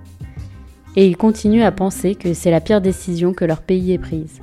Et 0.95 1.07
ils 1.07 1.17
continuent 1.17 1.63
à 1.63 1.71
penser 1.71 2.15
que 2.15 2.33
c'est 2.33 2.51
la 2.51 2.61
pire 2.61 2.81
décision 2.81 3.33
que 3.33 3.45
leur 3.45 3.61
pays 3.61 3.93
ait 3.93 3.97
prise. 3.97 4.41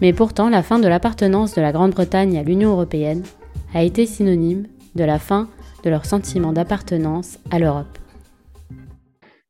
Mais 0.00 0.12
pourtant, 0.12 0.50
la 0.50 0.62
fin 0.62 0.78
de 0.78 0.88
l'appartenance 0.88 1.54
de 1.54 1.62
la 1.62 1.72
Grande-Bretagne 1.72 2.36
à 2.38 2.42
l'Union 2.42 2.72
européenne 2.72 3.22
a 3.74 3.82
été 3.82 4.04
synonyme 4.06 4.66
de 4.94 5.04
la 5.04 5.18
fin 5.18 5.48
de 5.84 5.90
leur 5.90 6.04
sentiment 6.04 6.52
d'appartenance 6.52 7.38
à 7.50 7.58
l'Europe. 7.58 7.98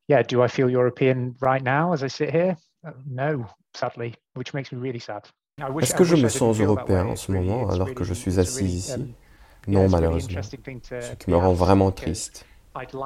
Yeah, 0.08 0.22
do 0.22 0.44
I 0.44 0.48
feel 0.48 0.70
European 0.70 1.34
right 1.42 1.64
now 1.64 1.92
as 1.92 2.02
I 2.02 2.08
sit 2.08 2.30
here? 2.32 2.54
No, 3.10 3.46
sadly, 3.76 4.14
which 4.36 4.54
makes 4.54 4.70
me 4.70 4.80
really 4.80 5.00
sad. 5.00 5.22
Est-ce 5.80 5.94
que 5.94 6.04
je 6.04 6.16
me 6.16 6.28
sens 6.28 6.60
européen 6.60 7.06
en 7.06 7.16
ce 7.16 7.32
moment 7.32 7.68
alors 7.70 7.92
que 7.94 8.04
je 8.04 8.14
suis 8.14 8.38
assis 8.38 8.66
ici? 8.66 8.92
um, 8.92 9.08
Non, 9.66 9.88
malheureusement. 9.88 10.42
Ce 10.42 11.14
qui 11.16 11.30
me 11.30 11.36
rend 11.36 11.54
vraiment 11.54 11.90
triste. 11.90 12.46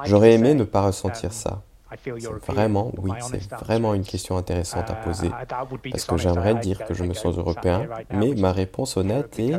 J'aurais 0.03 0.33
aimé 0.33 0.53
ne 0.53 0.65
pas 0.65 0.81
ressentir 0.81 1.33
ça. 1.33 1.63
C'est 2.03 2.51
vraiment, 2.51 2.91
oui, 2.97 3.11
c'est 3.19 3.51
vraiment 3.65 3.93
une 3.93 4.03
question 4.03 4.37
intéressante 4.37 4.89
à 4.89 4.93
poser, 4.95 5.29
parce 5.89 6.05
que 6.05 6.17
j'aimerais 6.17 6.55
dire 6.55 6.85
que 6.85 6.93
je 6.93 7.03
me 7.03 7.13
sens 7.13 7.37
européen, 7.37 7.87
mais 8.11 8.33
ma 8.33 8.51
réponse 8.51 8.97
honnête 8.97 9.37
est, 9.39 9.53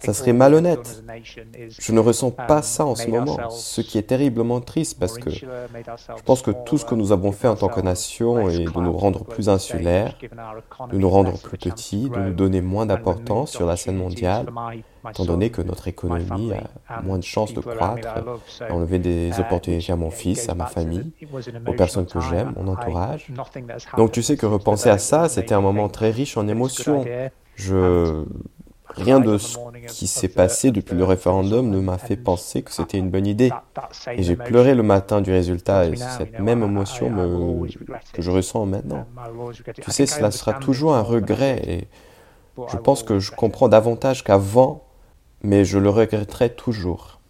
ça 0.00 0.12
serait 0.12 0.32
malhonnête. 0.32 1.04
Je 1.68 1.92
ne 1.92 2.00
ressens 2.00 2.32
pas 2.32 2.62
ça 2.62 2.84
en 2.84 2.94
ce 2.94 3.08
moment, 3.08 3.50
ce 3.50 3.80
qui 3.80 3.98
est 3.98 4.02
terriblement 4.02 4.60
triste, 4.60 4.98
parce 4.98 5.18
que 5.18 5.30
je 5.30 5.46
pense 6.24 6.42
que 6.42 6.50
tout 6.50 6.78
ce 6.78 6.84
que 6.84 6.94
nous 6.94 7.12
avons 7.12 7.32
fait 7.32 7.48
en 7.48 7.56
tant 7.56 7.68
que 7.68 7.80
nation 7.80 8.48
est 8.48 8.64
de 8.64 8.80
nous 8.80 8.96
rendre 8.96 9.24
plus 9.24 9.48
insulaires, 9.48 10.14
de 10.90 10.98
nous 10.98 11.10
rendre 11.10 11.38
plus 11.38 11.58
petits, 11.58 12.10
de 12.10 12.18
nous 12.18 12.34
donner 12.34 12.60
moins 12.60 12.86
d'importance 12.86 13.52
sur 13.52 13.66
la 13.66 13.76
scène 13.76 13.96
mondiale, 13.96 14.46
étant 15.10 15.24
donné 15.24 15.50
que 15.50 15.62
notre 15.62 15.88
économie 15.88 16.52
a 16.88 17.02
moins 17.02 17.18
de 17.18 17.24
chances 17.24 17.54
de 17.54 17.60
croître, 17.60 18.14
d'enlever 18.68 18.98
des 18.98 19.38
opportunités 19.38 19.92
à 19.92 19.96
mon 19.96 20.10
fils, 20.10 20.48
à 20.48 20.54
ma 20.54 20.66
famille, 20.66 21.12
aux 21.66 21.72
personnes 21.72 22.06
que 22.06 22.20
j'aime, 22.20 22.52
mon 22.56 22.72
entourage. 22.72 23.32
Donc 23.96 24.12
tu 24.12 24.22
sais 24.22 24.36
que 24.36 24.46
repenser 24.46 24.90
à 24.90 24.98
ça, 24.98 25.28
c'était 25.28 25.54
un 25.54 25.60
moment 25.60 25.88
très 25.88 26.10
riche 26.10 26.36
en 26.36 26.48
émotions. 26.48 27.04
Je... 27.54 28.24
Rien 28.90 29.20
de 29.20 29.36
ce 29.36 29.58
qui 29.88 30.06
s'est 30.06 30.28
passé 30.28 30.70
depuis 30.70 30.96
le 30.96 31.04
référendum 31.04 31.68
ne 31.68 31.80
m'a 31.80 31.98
fait 31.98 32.16
penser 32.16 32.62
que 32.62 32.72
c'était 32.72 32.96
une 32.96 33.10
bonne 33.10 33.26
idée. 33.26 33.50
Et 34.12 34.22
j'ai 34.22 34.36
pleuré 34.36 34.74
le 34.74 34.82
matin 34.82 35.20
du 35.20 35.32
résultat 35.32 35.86
et 35.86 35.96
cette 35.96 36.38
même 36.38 36.62
émotion 36.62 37.10
me... 37.10 37.66
que 38.12 38.22
je 38.22 38.30
ressens 38.30 38.64
maintenant. 38.64 39.04
Tu 39.82 39.90
sais, 39.90 40.06
cela 40.06 40.30
sera 40.30 40.54
toujours 40.54 40.94
un 40.94 41.02
regret 41.02 41.60
et 41.66 41.88
je 42.72 42.76
pense 42.78 43.02
que 43.02 43.18
je 43.18 43.32
comprends 43.32 43.68
davantage 43.68 44.24
qu'avant 44.24 44.85
mais 45.42 45.64
je 45.64 45.78
le 45.78 45.88
regretterai 45.88 46.54
toujours. 46.54 47.20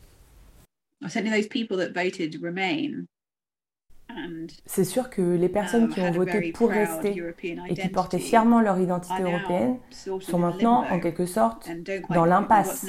C'est 4.67 4.85
sûr 4.85 5.11
que 5.11 5.21
les 5.21 5.49
personnes 5.49 5.85
um, 5.85 5.89
qui 5.93 6.01
ont 6.01 6.11
voté 6.11 6.53
pour 6.53 6.71
rester 6.71 7.23
et 7.69 7.75
qui 7.75 7.89
portaient 7.89 8.19
fièrement 8.19 8.61
leur 8.61 8.79
identité 8.79 9.23
européenne 9.23 9.79
sont 9.91 10.39
maintenant, 10.39 10.85
en 10.91 11.01
quelque 11.01 11.27
sorte, 11.27 11.69
dans 12.11 12.25
l'impasse. 12.25 12.87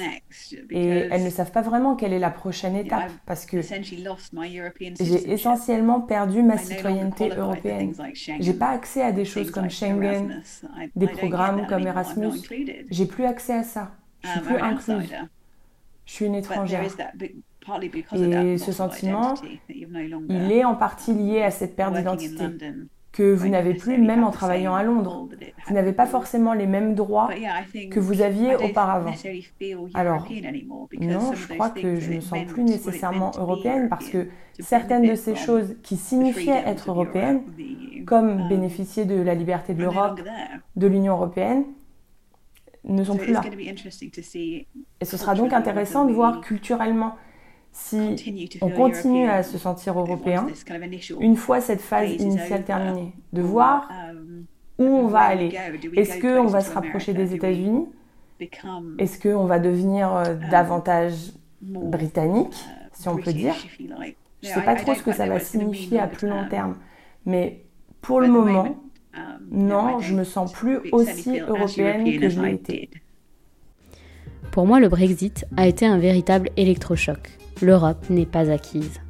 Et 0.70 0.86
elles 0.86 1.24
ne 1.24 1.30
savent 1.30 1.52
pas 1.52 1.62
vraiment 1.62 1.96
quelle 1.96 2.12
est 2.12 2.18
la 2.18 2.30
prochaine 2.30 2.76
étape 2.76 3.10
parce 3.26 3.46
que 3.46 3.60
j'ai 3.60 5.32
essentiellement 5.32 6.00
perdu 6.00 6.42
ma 6.42 6.56
citoyenneté 6.56 7.30
européenne. 7.36 7.92
J'ai 8.40 8.54
pas 8.54 8.70
accès 8.70 9.02
à 9.02 9.12
des 9.12 9.24
choses 9.24 9.50
comme 9.50 9.70
Schengen, 9.70 10.42
des 10.96 11.08
programmes 11.08 11.66
comme 11.66 11.86
Erasmus. 11.86 12.40
J'ai 12.90 13.06
plus 13.06 13.24
accès 13.24 13.54
à 13.54 13.64
ça. 13.64 13.97
Je 14.22 14.28
suis 14.28 14.38
um, 14.38 14.44
plus 14.44 14.56
incluse. 14.56 15.14
Je 16.04 16.12
suis 16.12 16.26
une 16.26 16.34
étrangère. 16.34 16.82
Et 18.14 18.58
ce 18.58 18.72
sentiment, 18.72 19.34
il 19.68 20.52
est 20.52 20.64
en 20.64 20.74
partie 20.74 21.12
lié 21.12 21.42
à 21.42 21.50
cette 21.50 21.76
perte 21.76 21.94
d'identité 21.94 22.44
que 23.12 23.34
vous 23.34 23.48
n'avez 23.48 23.74
plus 23.74 23.98
même 23.98 24.22
en 24.22 24.30
travaillant 24.30 24.74
à 24.74 24.82
Londres. 24.82 25.28
Vous 25.66 25.74
n'avez 25.74 25.92
pas 25.92 26.06
forcément 26.06 26.52
les 26.52 26.66
mêmes 26.66 26.94
droits 26.94 27.28
que 27.90 28.00
vous 28.00 28.22
aviez 28.22 28.54
auparavant. 28.56 29.12
Alors, 29.94 30.28
non, 31.00 31.32
je 31.34 31.54
crois 31.54 31.70
que 31.70 31.96
je 31.96 32.10
ne 32.10 32.16
me 32.16 32.20
sens 32.20 32.44
plus 32.46 32.62
nécessairement 32.62 33.32
européenne 33.36 33.88
parce 33.88 34.08
que 34.08 34.28
certaines 34.60 35.08
de 35.08 35.14
ces 35.14 35.34
choses 35.34 35.76
qui 35.82 35.96
signifiaient 35.96 36.62
être 36.64 36.90
européenne, 36.90 37.42
comme 38.06 38.42
um, 38.42 38.48
bénéficier 38.48 39.04
de 39.04 39.20
la 39.20 39.34
liberté 39.34 39.74
de 39.74 39.82
l'Europe, 39.82 40.20
de 40.76 40.86
l'Union 40.86 41.14
européenne, 41.14 41.64
ne 42.84 43.04
sont 43.04 43.16
plus 43.16 43.32
là. 43.32 43.42
Et 45.00 45.04
ce 45.04 45.16
sera 45.16 45.34
donc 45.34 45.52
intéressant 45.52 46.04
de 46.04 46.12
voir 46.12 46.40
culturellement 46.40 47.16
si 47.72 48.16
on 48.60 48.70
continue 48.70 49.28
à 49.28 49.42
se 49.42 49.58
sentir 49.58 49.98
européen 49.98 50.46
une 51.20 51.36
fois 51.36 51.60
cette 51.60 51.80
phase 51.80 52.10
initiale 52.12 52.64
terminée, 52.64 53.12
de 53.32 53.42
voir 53.42 53.88
um, 54.10 54.44
où 54.78 54.84
on 54.84 55.06
va 55.06 55.20
aller. 55.20 55.56
Est-ce 55.96 56.20
qu'on 56.20 56.46
va 56.46 56.60
se 56.60 56.72
rapprocher 56.72 57.14
des 57.14 57.34
États-Unis? 57.34 57.86
Est-ce 58.98 59.20
qu'on 59.20 59.44
va 59.44 59.58
devenir 59.58 60.14
euh, 60.14 60.34
um, 60.34 60.50
davantage 60.50 61.32
britannique, 61.60 62.54
uh, 62.54 62.88
si 62.92 63.08
on 63.08 63.16
peut 63.16 63.32
dire? 63.32 63.54
Je 64.42 64.48
ne 64.48 64.54
sais 64.54 64.62
pas 64.62 64.76
trop 64.76 64.94
ce 64.94 65.02
que 65.02 65.12
ça 65.12 65.26
va 65.26 65.40
signifier 65.40 65.98
à 65.98 66.06
plus 66.06 66.28
long 66.28 66.48
terme, 66.48 66.76
mais 67.26 67.64
pour 68.00 68.20
le 68.20 68.28
moment, 68.28 68.76
non, 69.50 70.00
je 70.00 70.14
me 70.14 70.24
sens 70.24 70.52
plus 70.52 70.78
aussi 70.92 71.40
européenne 71.40 72.20
que 72.20 72.28
je 72.28 72.40
l'ai 72.40 72.54
été. 72.54 72.90
Pour 74.50 74.66
moi, 74.66 74.80
le 74.80 74.88
Brexit 74.88 75.44
a 75.56 75.66
été 75.66 75.86
un 75.86 75.98
véritable 75.98 76.50
électrochoc. 76.56 77.38
L'Europe 77.62 78.08
n'est 78.10 78.26
pas 78.26 78.50
acquise. 78.50 79.00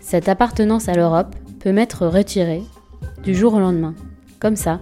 Cette 0.00 0.28
appartenance 0.28 0.88
à 0.88 0.94
l'Europe 0.94 1.34
peut 1.60 1.72
m'être 1.72 2.06
retirée 2.06 2.62
du 3.22 3.34
jour 3.34 3.54
au 3.54 3.58
lendemain, 3.58 3.94
comme 4.38 4.56
ça, 4.56 4.80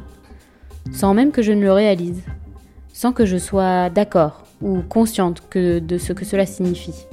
sans 0.92 1.14
même 1.14 1.30
que 1.30 1.42
je 1.42 1.52
ne 1.52 1.62
le 1.62 1.72
réalise, 1.72 2.22
sans 2.92 3.12
que 3.12 3.24
je 3.24 3.36
sois 3.36 3.88
d'accord 3.90 4.44
ou 4.60 4.80
consciente 4.82 5.42
que 5.48 5.78
de 5.78 5.98
ce 5.98 6.12
que 6.12 6.24
cela 6.24 6.46
signifie. 6.46 7.06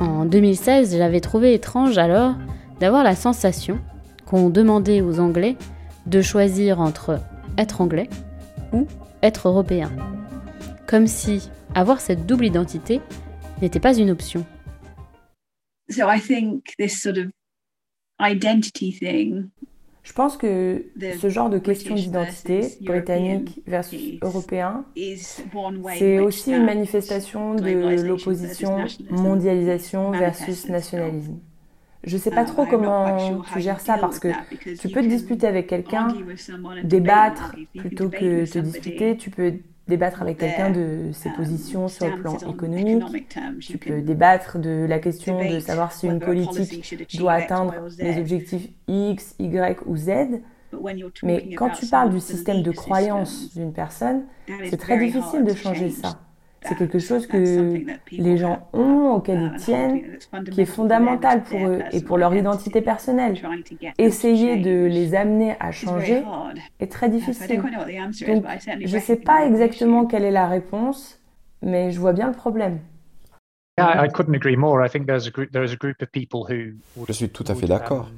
En 0.00 0.24
2016, 0.24 0.96
j'avais 0.96 1.20
trouvé 1.20 1.54
étrange 1.54 1.98
alors 1.98 2.34
d'avoir 2.80 3.02
la 3.02 3.16
sensation 3.16 3.78
qu'on 4.26 4.50
demandait 4.50 5.00
aux 5.00 5.20
Anglais 5.20 5.56
de 6.08 6.22
choisir 6.22 6.80
entre 6.80 7.20
être 7.56 7.80
anglais 7.80 8.08
ou 8.72 8.86
être 9.22 9.48
européen. 9.48 9.92
Comme 10.86 11.06
si 11.06 11.50
avoir 11.74 12.00
cette 12.00 12.26
double 12.26 12.46
identité 12.46 13.00
n'était 13.60 13.80
pas 13.80 13.96
une 13.96 14.10
option. 14.10 14.44
Je 20.08 20.12
pense 20.14 20.36
que 20.38 20.86
ce 21.20 21.28
genre 21.28 21.50
de 21.50 21.58
question 21.58 21.94
d'identité, 21.94 22.78
britannique 22.80 23.62
versus 23.66 24.18
européen, 24.22 24.86
c'est 25.98 26.18
aussi 26.18 26.52
une 26.52 26.64
manifestation 26.64 27.54
de 27.54 28.02
l'opposition 28.02 28.86
mondialisation 29.10 30.10
versus 30.12 30.68
nationalisme. 30.68 31.38
Je 32.04 32.16
ne 32.16 32.20
sais 32.20 32.30
pas 32.30 32.44
trop 32.44 32.64
comment 32.64 33.16
tu 33.52 33.60
gères 33.60 33.80
ça 33.80 33.98
parce 33.98 34.18
que 34.18 34.28
tu 34.80 34.88
peux 34.88 35.02
te 35.02 35.08
disputer 35.08 35.46
avec 35.46 35.66
quelqu'un, 35.66 36.08
débattre 36.84 37.54
plutôt 37.76 38.08
que 38.08 38.50
te 38.50 38.58
disputer, 38.58 39.16
tu 39.16 39.30
peux 39.30 39.54
débattre 39.88 40.22
avec 40.22 40.38
quelqu'un 40.38 40.70
de 40.70 41.10
ses 41.12 41.30
um, 41.30 41.34
positions 41.34 41.88
sur 41.88 42.06
le 42.06 42.20
plan 42.20 42.36
économique, 42.36 43.02
tu 43.60 43.78
peux 43.78 44.00
débattre 44.02 44.58
de 44.58 44.86
la 44.86 44.98
question 44.98 45.42
de 45.42 45.60
savoir 45.60 45.92
si 45.92 46.06
une 46.06 46.20
politique 46.20 46.94
doit 47.16 47.32
atteindre 47.32 47.74
les 47.98 48.18
objectifs 48.18 48.68
X, 48.86 49.34
Y 49.38 49.80
ou 49.86 49.96
Z. 49.96 50.10
Mais 51.22 51.54
quand 51.54 51.70
tu 51.70 51.86
parles 51.86 52.10
du 52.10 52.20
système 52.20 52.62
de 52.62 52.70
croyance 52.70 53.54
d'une 53.54 53.72
personne, 53.72 54.24
c'est 54.68 54.76
très 54.76 54.98
difficile 54.98 55.44
de 55.44 55.54
changer 55.54 55.90
ça. 55.90 56.20
C'est 56.62 56.76
quelque 56.76 56.98
chose 56.98 57.26
que 57.26 57.84
les 58.10 58.36
gens 58.36 58.68
ont, 58.72 59.12
auquel 59.12 59.52
ils 59.52 59.60
tiennent, 59.60 60.18
qui 60.50 60.60
est 60.60 60.66
fondamental 60.66 61.44
pour 61.44 61.60
eux 61.60 61.80
et 61.92 62.00
pour 62.02 62.18
leur 62.18 62.34
identité 62.34 62.80
personnelle. 62.80 63.40
Essayer 63.98 64.56
de 64.56 64.86
les 64.86 65.14
amener 65.14 65.54
à 65.60 65.70
changer 65.70 66.22
est 66.80 66.90
très 66.90 67.08
difficile. 67.08 67.62
Donc, 67.62 68.44
je 68.84 68.96
ne 68.96 69.00
sais 69.00 69.16
pas 69.16 69.46
exactement 69.46 70.06
quelle 70.06 70.24
est 70.24 70.30
la 70.30 70.48
réponse, 70.48 71.20
mais 71.62 71.90
je 71.90 72.00
vois 72.00 72.12
bien 72.12 72.26
le 72.26 72.34
problème. 72.34 72.80
Je 77.06 77.12
suis 77.12 77.28
tout 77.28 77.44
à 77.46 77.54
fait 77.54 77.66
d'accord. 77.66 78.08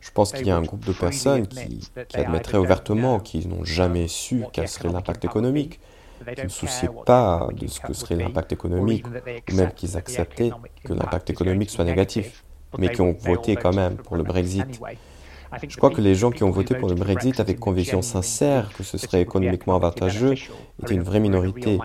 Je 0.00 0.10
pense 0.10 0.32
qu'il 0.32 0.46
y 0.48 0.50
a 0.50 0.56
un 0.56 0.62
groupe 0.62 0.84
de 0.84 0.92
personnes 0.92 1.46
qui, 1.46 1.88
qui 2.08 2.16
admettraient 2.16 2.58
ouvertement 2.58 3.20
qu'ils 3.20 3.48
n'ont 3.48 3.62
jamais 3.64 4.08
su 4.08 4.42
quel 4.52 4.66
serait 4.66 4.88
l'impact 4.88 5.24
économique 5.24 5.78
qui 6.36 6.42
ne 6.44 6.48
souciaient 6.48 6.90
pas 7.06 7.48
de 7.52 7.66
ce 7.66 7.80
que 7.80 7.92
serait 7.92 8.16
l'impact 8.16 8.52
économique, 8.52 9.04
ou 9.50 9.54
même 9.54 9.72
qu'ils 9.72 9.96
acceptaient 9.96 10.50
que 10.84 10.92
l'impact 10.92 11.30
économique 11.30 11.70
soit 11.70 11.84
négatif, 11.84 12.44
mais 12.78 12.90
qui 12.90 13.00
ont 13.00 13.16
voté 13.18 13.56
quand 13.56 13.74
même 13.74 13.96
pour 13.96 14.16
le 14.16 14.22
Brexit. 14.22 14.80
Je 15.68 15.76
crois 15.76 15.90
que 15.90 16.00
les 16.00 16.14
gens 16.14 16.30
qui 16.30 16.44
ont 16.44 16.50
voté 16.50 16.74
pour 16.74 16.88
le 16.88 16.94
Brexit 16.94 17.38
avec 17.38 17.60
conviction 17.60 18.00
sincère 18.00 18.70
que 18.72 18.82
ce 18.82 18.96
serait 18.96 19.20
économiquement 19.20 19.76
avantageux 19.76 20.34
étaient 20.82 20.94
une 20.94 21.02
vraie 21.02 21.20
minorité. 21.20 21.78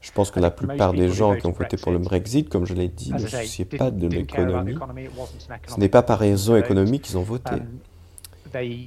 Je 0.00 0.12
pense 0.12 0.30
que 0.30 0.40
la 0.40 0.50
plupart 0.50 0.92
des 0.92 1.08
gens 1.08 1.34
qui 1.34 1.46
ont 1.46 1.52
voté 1.52 1.76
pour 1.76 1.92
le 1.92 1.98
Brexit, 1.98 2.48
comme 2.48 2.66
je 2.66 2.74
l'ai 2.74 2.88
dit, 2.88 3.12
ne 3.12 3.18
se 3.18 3.28
souciaient 3.28 3.64
pas 3.64 3.90
de 3.90 4.06
l'économie. 4.06 4.76
Ce 5.66 5.80
n'est 5.80 5.88
pas 5.88 6.02
par 6.02 6.18
raison 6.18 6.56
économique 6.56 7.02
qu'ils 7.02 7.16
ont 7.18 7.22
voté. 7.22 7.56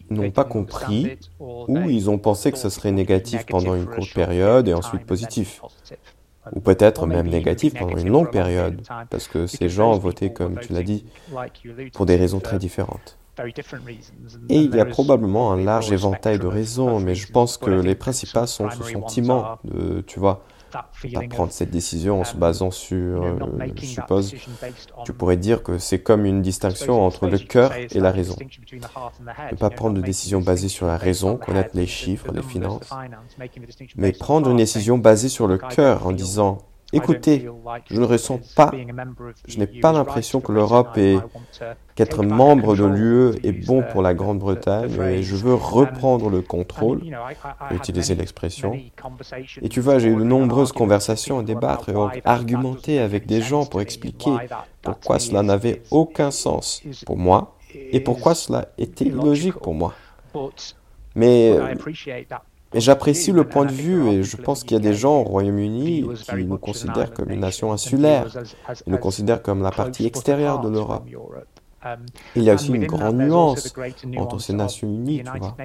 N'ont 0.09 0.31
pas 0.31 0.43
compris 0.43 1.17
ou 1.39 1.89
ils 1.89 2.09
ont 2.09 2.17
pensé 2.17 2.51
que 2.51 2.57
ce 2.57 2.69
serait 2.69 2.91
négatif 2.91 3.45
pendant 3.45 3.75
une 3.75 3.85
courte 3.85 4.13
période 4.13 4.67
et 4.67 4.73
ensuite 4.73 5.05
positif. 5.05 5.61
Ou 6.53 6.61
peut-être 6.61 7.05
même 7.05 7.27
négatif 7.27 7.73
pendant 7.73 7.97
une 7.97 8.09
longue 8.09 8.31
période, 8.31 8.81
parce 9.09 9.27
que 9.27 9.45
ces 9.45 9.69
gens 9.69 9.93
ont 9.93 9.99
voté, 9.99 10.33
comme 10.33 10.59
tu 10.59 10.73
l'as 10.73 10.83
dit, 10.83 11.05
pour 11.93 12.05
des 12.05 12.15
raisons 12.15 12.39
très 12.39 12.57
différentes. 12.57 13.17
Et 14.49 14.57
il 14.57 14.75
y 14.75 14.79
a 14.79 14.85
probablement 14.85 15.51
un 15.53 15.63
large 15.63 15.91
éventail 15.91 16.39
de 16.39 16.47
raisons, 16.47 16.99
mais 16.99 17.15
je 17.15 17.31
pense 17.31 17.57
que 17.57 17.69
les 17.69 17.95
principales 17.95 18.47
sont 18.47 18.69
ce 18.69 18.83
sentiment 18.83 19.59
de, 19.63 20.01
tu 20.01 20.19
vois, 20.19 20.43
prendre 21.29 21.51
cette 21.51 21.71
décision 21.71 22.21
en 22.21 22.23
se 22.23 22.35
basant 22.35 22.71
sur, 22.71 23.23
euh, 23.23 23.37
je 23.75 23.85
suppose, 23.85 24.33
tu 25.05 25.13
pourrais 25.13 25.37
dire 25.37 25.63
que 25.63 25.77
c'est 25.77 25.99
comme 25.99 26.25
une 26.25 26.41
distinction 26.41 27.01
entre 27.05 27.27
le 27.27 27.37
cœur 27.37 27.73
et 27.75 27.99
la 27.99 28.11
raison. 28.11 28.35
Ne 29.51 29.57
pas 29.57 29.69
prendre 29.69 29.95
de 29.95 30.01
décision 30.01 30.41
basée 30.41 30.69
sur 30.69 30.87
la 30.87 30.97
raison, 30.97 31.37
connaître 31.37 31.71
les 31.73 31.87
chiffres, 31.87 32.31
les 32.31 32.43
finances, 32.43 32.89
mais 33.95 34.11
prendre 34.11 34.49
une 34.49 34.57
décision 34.57 34.97
basée 34.97 35.29
sur 35.29 35.47
le 35.47 35.57
cœur 35.57 36.05
en 36.05 36.11
disant 36.11 36.59
Écoutez, 36.91 37.47
je 37.89 37.99
ne 37.99 38.05
ressens 38.05 38.39
pas, 38.55 38.71
je 39.47 39.59
n'ai 39.59 39.67
pas 39.67 39.91
l'impression 39.91 40.41
que 40.41 40.51
l'Europe 40.51 40.97
est, 40.97 41.17
qu'être 41.95 42.23
membre 42.23 42.75
de 42.75 42.85
l'UE 42.85 43.39
est 43.43 43.51
bon 43.51 43.83
pour 43.91 44.01
la 44.01 44.13
Grande-Bretagne 44.13 44.99
et 45.01 45.21
je 45.21 45.35
veux 45.35 45.53
reprendre 45.53 46.29
le 46.29 46.41
contrôle, 46.41 47.01
utiliser 47.71 48.15
l'expression. 48.15 48.73
Et 49.61 49.69
tu 49.69 49.81
vois, 49.81 49.99
j'ai 49.99 50.09
eu 50.09 50.15
de 50.15 50.23
nombreuses 50.23 50.71
conversations 50.71 51.39
à 51.39 51.43
débattre 51.43 51.89
et 51.89 52.21
argumenter 52.25 52.99
avec 52.99 53.27
des 53.27 53.41
gens 53.41 53.65
pour 53.65 53.81
expliquer 53.81 54.31
pourquoi 54.81 55.19
cela 55.19 55.43
n'avait 55.43 55.83
aucun 55.91 56.31
sens 56.31 56.81
pour 57.05 57.17
moi 57.17 57.55
et 57.73 57.99
pourquoi 57.99 58.33
cela 58.33 58.69
était 58.77 59.05
illogique 59.05 59.55
pour 59.55 59.75
moi. 59.75 59.93
Mais 61.15 61.55
et 62.73 62.79
j'apprécie 62.79 63.31
le 63.31 63.47
point 63.47 63.65
de 63.65 63.71
vue 63.71 64.09
et 64.09 64.23
je 64.23 64.37
pense 64.37 64.63
qu'il 64.63 64.73
y 64.73 64.79
a 64.79 64.83
des 64.83 64.93
gens 64.93 65.21
au 65.21 65.23
Royaume-Uni 65.23 66.07
qui 66.15 66.45
nous 66.45 66.57
considèrent 66.57 67.13
comme 67.13 67.31
une 67.31 67.39
nation 67.39 67.71
insulaire, 67.71 68.27
ils 68.85 68.91
nous 68.91 68.97
considèrent 68.97 69.41
comme 69.41 69.61
la 69.61 69.71
partie 69.71 70.05
extérieure 70.05 70.59
de 70.59 70.69
l'Europe. 70.69 71.05
Il 72.35 72.43
y 72.43 72.49
a 72.49 72.55
aussi 72.55 72.73
une 72.73 72.85
grande 72.85 73.17
nuance 73.17 73.73
entre 74.17 74.39
ces 74.39 74.53
Nations 74.53 74.87
Unies, 74.87 75.23
tu 75.23 75.39
vois. 75.39 75.55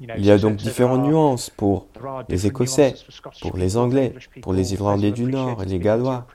Il 0.00 0.24
y 0.24 0.30
a 0.30 0.38
donc 0.38 0.56
différentes 0.56 1.02
nuances 1.02 1.50
pour 1.50 1.88
les 2.28 2.46
Écossais, 2.46 2.94
pour 3.40 3.56
les 3.56 3.76
Anglais, 3.76 4.14
pour 4.42 4.52
les 4.52 4.72
Irlandais 4.74 5.10
du 5.10 5.24
Nord 5.24 5.62
et 5.62 5.66
les 5.66 5.78
Gallois. 5.80 6.26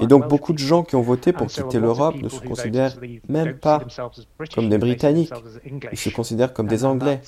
Et 0.00 0.06
donc 0.06 0.28
beaucoup 0.28 0.52
de 0.52 0.58
gens 0.58 0.84
qui 0.84 0.96
ont 0.96 1.02
voté 1.02 1.32
pour 1.32 1.48
quitter 1.48 1.80
l'Europe 1.80 2.14
ne 2.16 2.28
se 2.28 2.40
considèrent 2.40 2.96
même 3.28 3.58
pas 3.58 3.82
comme 4.54 4.68
des 4.68 4.78
Britanniques, 4.78 5.32
ils 5.90 5.98
se 5.98 6.10
considèrent 6.10 6.52
comme 6.52 6.68
des 6.68 6.84
Anglais. 6.84 7.20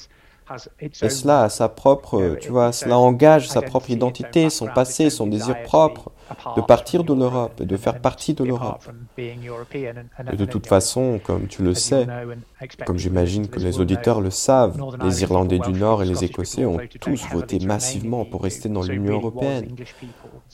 Et 0.80 1.08
cela 1.08 1.44
a 1.44 1.48
sa 1.48 1.68
propre, 1.68 2.36
tu 2.40 2.50
vois, 2.50 2.72
cela 2.72 2.98
engage 2.98 3.48
sa 3.48 3.62
propre 3.62 3.90
identité, 3.90 4.50
son 4.50 4.66
passé, 4.66 5.10
son 5.10 5.26
désir 5.26 5.62
propre 5.62 6.10
de 6.56 6.60
partir 6.60 7.04
de 7.04 7.14
l'Europe 7.14 7.60
et 7.60 7.66
de 7.66 7.76
faire 7.76 8.00
partie 8.00 8.34
de 8.34 8.44
l'Europe. 8.44 8.84
Et 9.18 10.36
de 10.36 10.44
toute 10.44 10.66
façon, 10.66 11.20
comme 11.22 11.46
tu 11.46 11.62
le 11.62 11.74
sais, 11.74 12.06
comme 12.86 12.98
j'imagine 12.98 13.48
que 13.48 13.58
les 13.58 13.80
auditeurs 13.80 14.20
le 14.20 14.30
savent, 14.30 14.80
les 15.02 15.22
Irlandais 15.22 15.58
du 15.58 15.72
Nord 15.72 16.02
et 16.02 16.06
les 16.06 16.24
Écossais 16.24 16.64
ont 16.64 16.78
tous 17.00 17.26
voté 17.32 17.58
massivement 17.58 18.24
pour 18.24 18.42
rester 18.42 18.68
dans 18.68 18.82
l'Union 18.82 19.14
européenne. 19.14 19.74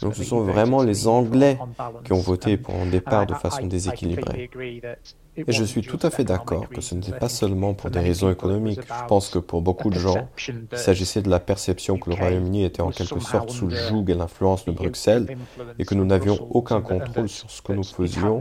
Donc 0.03 0.15
ce 0.15 0.25
sont 0.25 0.41
vraiment 0.41 0.83
les 0.83 1.09
Anglais 1.09 1.59
qui 2.05 2.13
ont 2.13 2.21
voté 2.21 2.57
pour 2.57 2.75
un 2.75 2.87
départ 2.87 3.27
de 3.27 3.35
façon 3.35 3.67
déséquilibrée. 3.67 4.51
Et 5.37 5.53
je 5.53 5.65
suis 5.65 5.83
tout 5.83 5.99
à 6.03 6.11
fait 6.11 6.25
d'accord 6.25 6.69
que 6.69 6.81
ce 6.81 6.95
n'était 6.95 7.13
pas 7.13 7.29
seulement 7.29 7.75
pour 7.75 7.91
des 7.91 8.01
raisons 8.01 8.31
économiques. 8.31 8.81
Je 8.83 9.07
pense 9.07 9.29
que 9.29 9.39
pour 9.39 9.61
beaucoup 9.61 9.91
de 9.91 9.99
gens, 9.99 10.29
il 10.49 10.79
s'agissait 10.79 11.21
de 11.21 11.29
la 11.29 11.41
perception 11.41 11.99
que 11.99 12.09
le 12.09 12.17
Royaume-Uni 12.17 12.65
était 12.65 12.81
en 12.81 12.91
quelque 12.91 13.21
sorte 13.21 13.51
sous 13.51 13.67
le 13.67 13.77
joug 13.77 14.05
et 14.09 14.15
l'influence 14.15 14.65
de 14.65 14.73
Bruxelles 14.73 15.37
et 15.79 15.85
que 15.85 15.95
nous 15.95 16.07
n'avions 16.07 16.39
aucun 16.51 16.81
contrôle 16.81 17.29
sur 17.29 17.51
ce 17.51 17.61
que 17.61 17.73
nous 17.75 17.85
faisions 17.85 18.41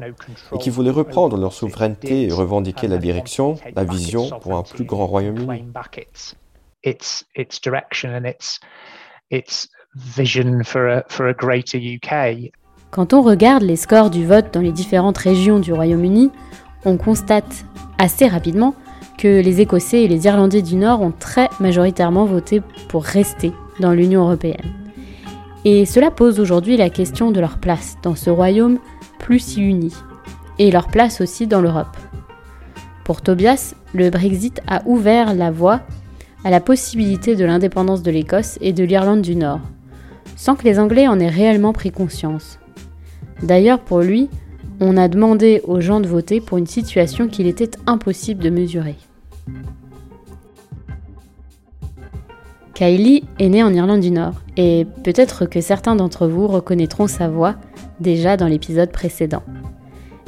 et 0.53 0.57
qui 0.57 0.69
voulaient 0.69 0.89
reprendre 0.89 1.37
leur 1.37 1.51
souveraineté 1.51 2.27
et 2.27 2.31
revendiquer 2.31 2.87
la 2.87 2.97
direction, 2.97 3.54
la 3.75 3.83
vision 3.83 4.29
pour 4.39 4.55
un 4.57 4.63
plus 4.63 4.83
grand 4.83 5.07
Royaume-Uni. 5.07 5.63
Quand 12.91 13.13
on 13.13 13.21
regarde 13.21 13.63
les 13.63 13.75
scores 13.75 14.09
du 14.09 14.25
vote 14.25 14.53
dans 14.53 14.61
les 14.61 14.71
différentes 14.71 15.17
régions 15.17 15.59
du 15.59 15.73
Royaume-Uni, 15.73 16.31
on 16.85 16.97
constate 16.97 17.65
assez 17.97 18.27
rapidement 18.27 18.75
que 19.17 19.41
les 19.41 19.61
Écossais 19.61 20.03
et 20.03 20.07
les 20.07 20.25
Irlandais 20.25 20.61
du 20.61 20.75
Nord 20.75 21.01
ont 21.01 21.11
très 21.11 21.49
majoritairement 21.59 22.25
voté 22.25 22.61
pour 22.89 23.03
rester 23.03 23.51
dans 23.79 23.91
l'Union 23.91 24.21
européenne. 24.23 24.73
Et 25.63 25.85
cela 25.85 26.11
pose 26.11 26.39
aujourd'hui 26.39 26.77
la 26.77 26.89
question 26.89 27.31
de 27.31 27.39
leur 27.39 27.57
place 27.57 27.97
dans 28.03 28.15
ce 28.15 28.29
royaume 28.29 28.77
plus 29.17 29.39
si 29.39 29.61
uni, 29.61 29.91
et 30.59 30.69
leur 30.69 30.87
place 30.87 31.21
aussi 31.21 31.47
dans 31.47 31.61
l'Europe. 31.61 31.97
Pour 33.05 33.21
Tobias, 33.21 33.75
le 33.93 34.09
Brexit 34.09 34.61
a 34.67 34.81
ouvert 34.87 35.35
la 35.35 35.51
voie 35.51 35.81
à 36.43 36.49
la 36.49 36.59
possibilité 36.59 37.35
de 37.35 37.45
l'indépendance 37.45 38.01
de 38.01 38.09
l'Écosse 38.09 38.57
et 38.61 38.73
de 38.73 38.83
l'Irlande 38.83 39.21
du 39.21 39.35
Nord, 39.35 39.61
sans 40.35 40.55
que 40.55 40.63
les 40.63 40.79
Anglais 40.79 41.07
en 41.07 41.19
aient 41.19 41.29
réellement 41.29 41.71
pris 41.71 41.91
conscience. 41.91 42.57
D'ailleurs, 43.43 43.79
pour 43.79 43.99
lui, 43.99 44.27
on 44.79 44.97
a 44.97 45.07
demandé 45.07 45.61
aux 45.65 45.81
gens 45.81 45.99
de 46.01 46.07
voter 46.07 46.41
pour 46.41 46.57
une 46.57 46.65
situation 46.65 47.27
qu'il 47.27 47.45
était 47.45 47.77
impossible 47.85 48.43
de 48.43 48.49
mesurer. 48.49 48.95
Kylie 52.73 53.23
est 53.37 53.49
née 53.49 53.61
en 53.61 53.71
Irlande 53.71 54.01
du 54.01 54.09
Nord 54.09 54.33
et 54.57 54.87
peut-être 55.03 55.45
que 55.45 55.61
certains 55.61 55.95
d'entre 55.95 56.25
vous 56.25 56.47
reconnaîtront 56.47 57.05
sa 57.05 57.27
voix 57.27 57.53
déjà 57.99 58.35
dans 58.35 58.47
l'épisode 58.47 58.91
précédent. 58.91 59.43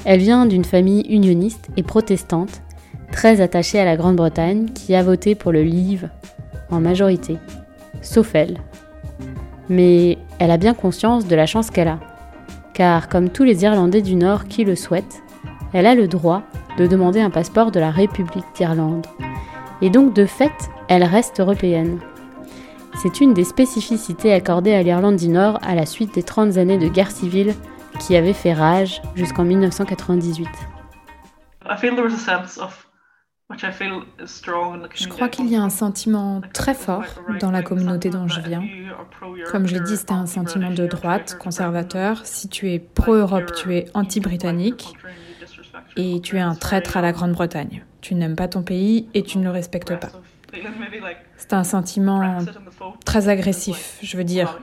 Elle 0.05 0.19
vient 0.19 0.45
d'une 0.45 0.63
famille 0.63 1.05
unioniste 1.09 1.69
et 1.75 1.83
protestante, 1.83 2.61
très 3.17 3.41
attachée 3.41 3.79
à 3.79 3.85
la 3.85 3.97
Grande-Bretagne, 3.97 4.67
qui 4.75 4.93
a 4.93 5.01
voté 5.01 5.33
pour 5.33 5.51
le 5.51 5.63
Leave 5.63 6.07
en 6.69 6.79
majorité, 6.79 7.37
sauf 8.03 8.35
elle. 8.35 8.59
Mais 9.69 10.19
elle 10.37 10.51
a 10.51 10.57
bien 10.57 10.75
conscience 10.75 11.25
de 11.27 11.35
la 11.35 11.47
chance 11.47 11.71
qu'elle 11.71 11.87
a 11.87 11.99
car 12.77 13.09
comme 13.09 13.29
tous 13.31 13.43
les 13.43 13.63
Irlandais 13.63 14.03
du 14.03 14.13
Nord 14.13 14.45
qui 14.45 14.63
le 14.63 14.75
souhaitent, 14.75 15.23
elle 15.73 15.87
a 15.87 15.95
le 15.95 16.07
droit 16.07 16.43
de 16.77 16.85
demander 16.85 17.19
un 17.19 17.31
passeport 17.31 17.71
de 17.71 17.79
la 17.79 17.89
République 17.89 18.45
d'Irlande. 18.55 19.07
Et 19.81 19.89
donc 19.89 20.13
de 20.13 20.27
fait, 20.27 20.53
elle 20.87 21.03
reste 21.03 21.39
européenne. 21.39 21.99
C'est 23.01 23.19
une 23.19 23.33
des 23.33 23.45
spécificités 23.45 24.31
accordées 24.31 24.75
à 24.75 24.83
l'Irlande 24.83 25.15
du 25.15 25.29
Nord 25.29 25.57
à 25.63 25.73
la 25.73 25.87
suite 25.87 26.13
des 26.13 26.21
30 26.21 26.57
années 26.57 26.77
de 26.77 26.87
guerre 26.87 27.09
civile 27.09 27.55
qui 27.99 28.15
avaient 28.15 28.33
fait 28.33 28.53
rage 28.53 29.01
jusqu'en 29.15 29.43
1998. 29.43 30.47
Je 33.49 35.07
crois 35.07 35.29
qu'il 35.29 35.47
y 35.47 35.55
a 35.55 35.61
un 35.61 35.69
sentiment 35.69 36.41
très 36.53 36.73
fort 36.73 37.05
dans 37.39 37.49
la 37.49 37.63
communauté 37.63 38.09
dont 38.09 38.27
je 38.27 38.41
viens. 38.41 38.63
Comme 39.49 39.67
j'ai 39.67 39.79
dit, 39.79 39.95
c'était 39.95 40.11
un 40.11 40.25
sentiment 40.25 40.71
de 40.71 40.85
droite, 40.85 41.37
conservateur. 41.39 42.25
Si 42.25 42.49
tu 42.49 42.69
es 42.71 42.79
pro-Europe, 42.79 43.53
tu 43.55 43.73
es 43.75 43.85
anti-britannique 43.93 44.93
et 45.95 46.19
tu 46.21 46.35
es 46.35 46.41
un 46.41 46.55
traître 46.55 46.97
à 46.97 47.01
la 47.01 47.13
Grande-Bretagne. 47.13 47.85
Tu 48.01 48.15
n'aimes 48.15 48.35
pas 48.35 48.49
ton 48.49 48.63
pays 48.63 49.07
et 49.13 49.23
tu 49.23 49.37
ne 49.37 49.45
le 49.45 49.51
respectes 49.51 49.97
pas. 49.97 50.11
C'est 51.37 51.53
un 51.53 51.63
sentiment 51.63 52.39
très 53.05 53.29
agressif. 53.29 53.97
Je 54.01 54.17
veux 54.17 54.25
dire, 54.25 54.59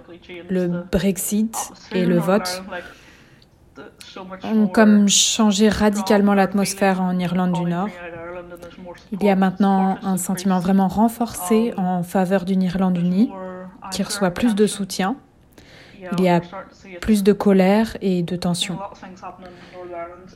le 0.50 0.84
Brexit 0.92 1.56
et 1.92 2.04
le 2.04 2.18
vote 2.18 2.62
ont 4.44 4.66
comme 4.66 5.08
changé 5.08 5.68
radicalement 5.68 6.34
l'atmosphère 6.34 7.00
en 7.00 7.18
Irlande 7.18 7.52
du 7.52 7.62
Nord. 7.62 7.88
Il 9.12 9.22
y 9.22 9.28
a 9.28 9.36
maintenant 9.36 9.98
un 10.02 10.16
sentiment 10.16 10.58
vraiment 10.58 10.88
renforcé 10.88 11.74
en 11.76 12.02
faveur 12.02 12.44
d'une 12.44 12.62
Irlande 12.62 12.98
unie 12.98 13.30
qui 13.90 14.02
reçoit 14.02 14.30
plus 14.30 14.54
de 14.54 14.66
soutien. 14.66 15.16
Il 16.18 16.24
y 16.24 16.28
a 16.28 16.40
plus 17.00 17.22
de 17.22 17.32
colère 17.32 17.96
et 18.02 18.22
de 18.22 18.36
tension. 18.36 18.78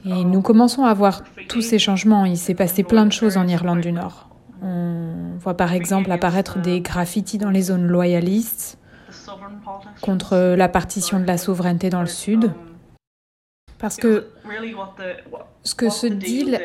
Et 0.04 0.24
nous 0.24 0.40
commençons 0.40 0.84
à 0.84 0.94
voir 0.94 1.22
tous 1.48 1.60
ces 1.60 1.78
changements. 1.78 2.24
Il 2.24 2.38
s'est 2.38 2.54
passé 2.54 2.82
plein 2.82 3.06
de 3.06 3.12
choses 3.12 3.36
en 3.36 3.46
Irlande 3.46 3.80
du 3.80 3.92
Nord. 3.92 4.28
On 4.62 5.36
voit 5.38 5.56
par 5.56 5.72
exemple 5.72 6.10
apparaître 6.10 6.58
des 6.58 6.80
graffitis 6.80 7.38
dans 7.38 7.50
les 7.50 7.62
zones 7.62 7.86
loyalistes. 7.86 8.78
contre 10.02 10.54
la 10.56 10.68
partition 10.68 11.20
de 11.20 11.26
la 11.26 11.38
souveraineté 11.38 11.90
dans 11.90 12.00
le 12.00 12.06
Sud. 12.06 12.52
Parce 13.78 13.96
que 13.96 14.30
ce 15.62 15.74
que 15.74 15.88
ce 15.88 16.06
deal 16.06 16.60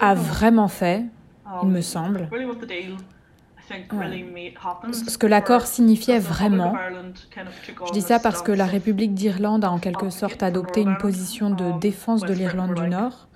a 0.00 0.14
vraiment 0.14 0.68
fait, 0.68 1.04
il 1.62 1.68
me 1.68 1.80
semble, 1.80 2.28
ce 4.92 5.18
que 5.18 5.26
l'accord 5.26 5.66
signifiait 5.66 6.18
vraiment. 6.18 6.74
Je 7.86 7.92
dis 7.92 8.02
ça 8.02 8.18
parce 8.18 8.42
que 8.42 8.52
la 8.52 8.66
République 8.66 9.14
d'Irlande 9.14 9.64
a 9.64 9.70
en 9.70 9.78
quelque 9.78 10.10
sorte 10.10 10.42
adopté 10.42 10.82
une 10.82 10.96
position 10.98 11.50
de 11.50 11.78
défense 11.78 12.22
de 12.22 12.32
l'Irlande 12.32 12.74
du 12.74 12.88
Nord, 12.88 13.28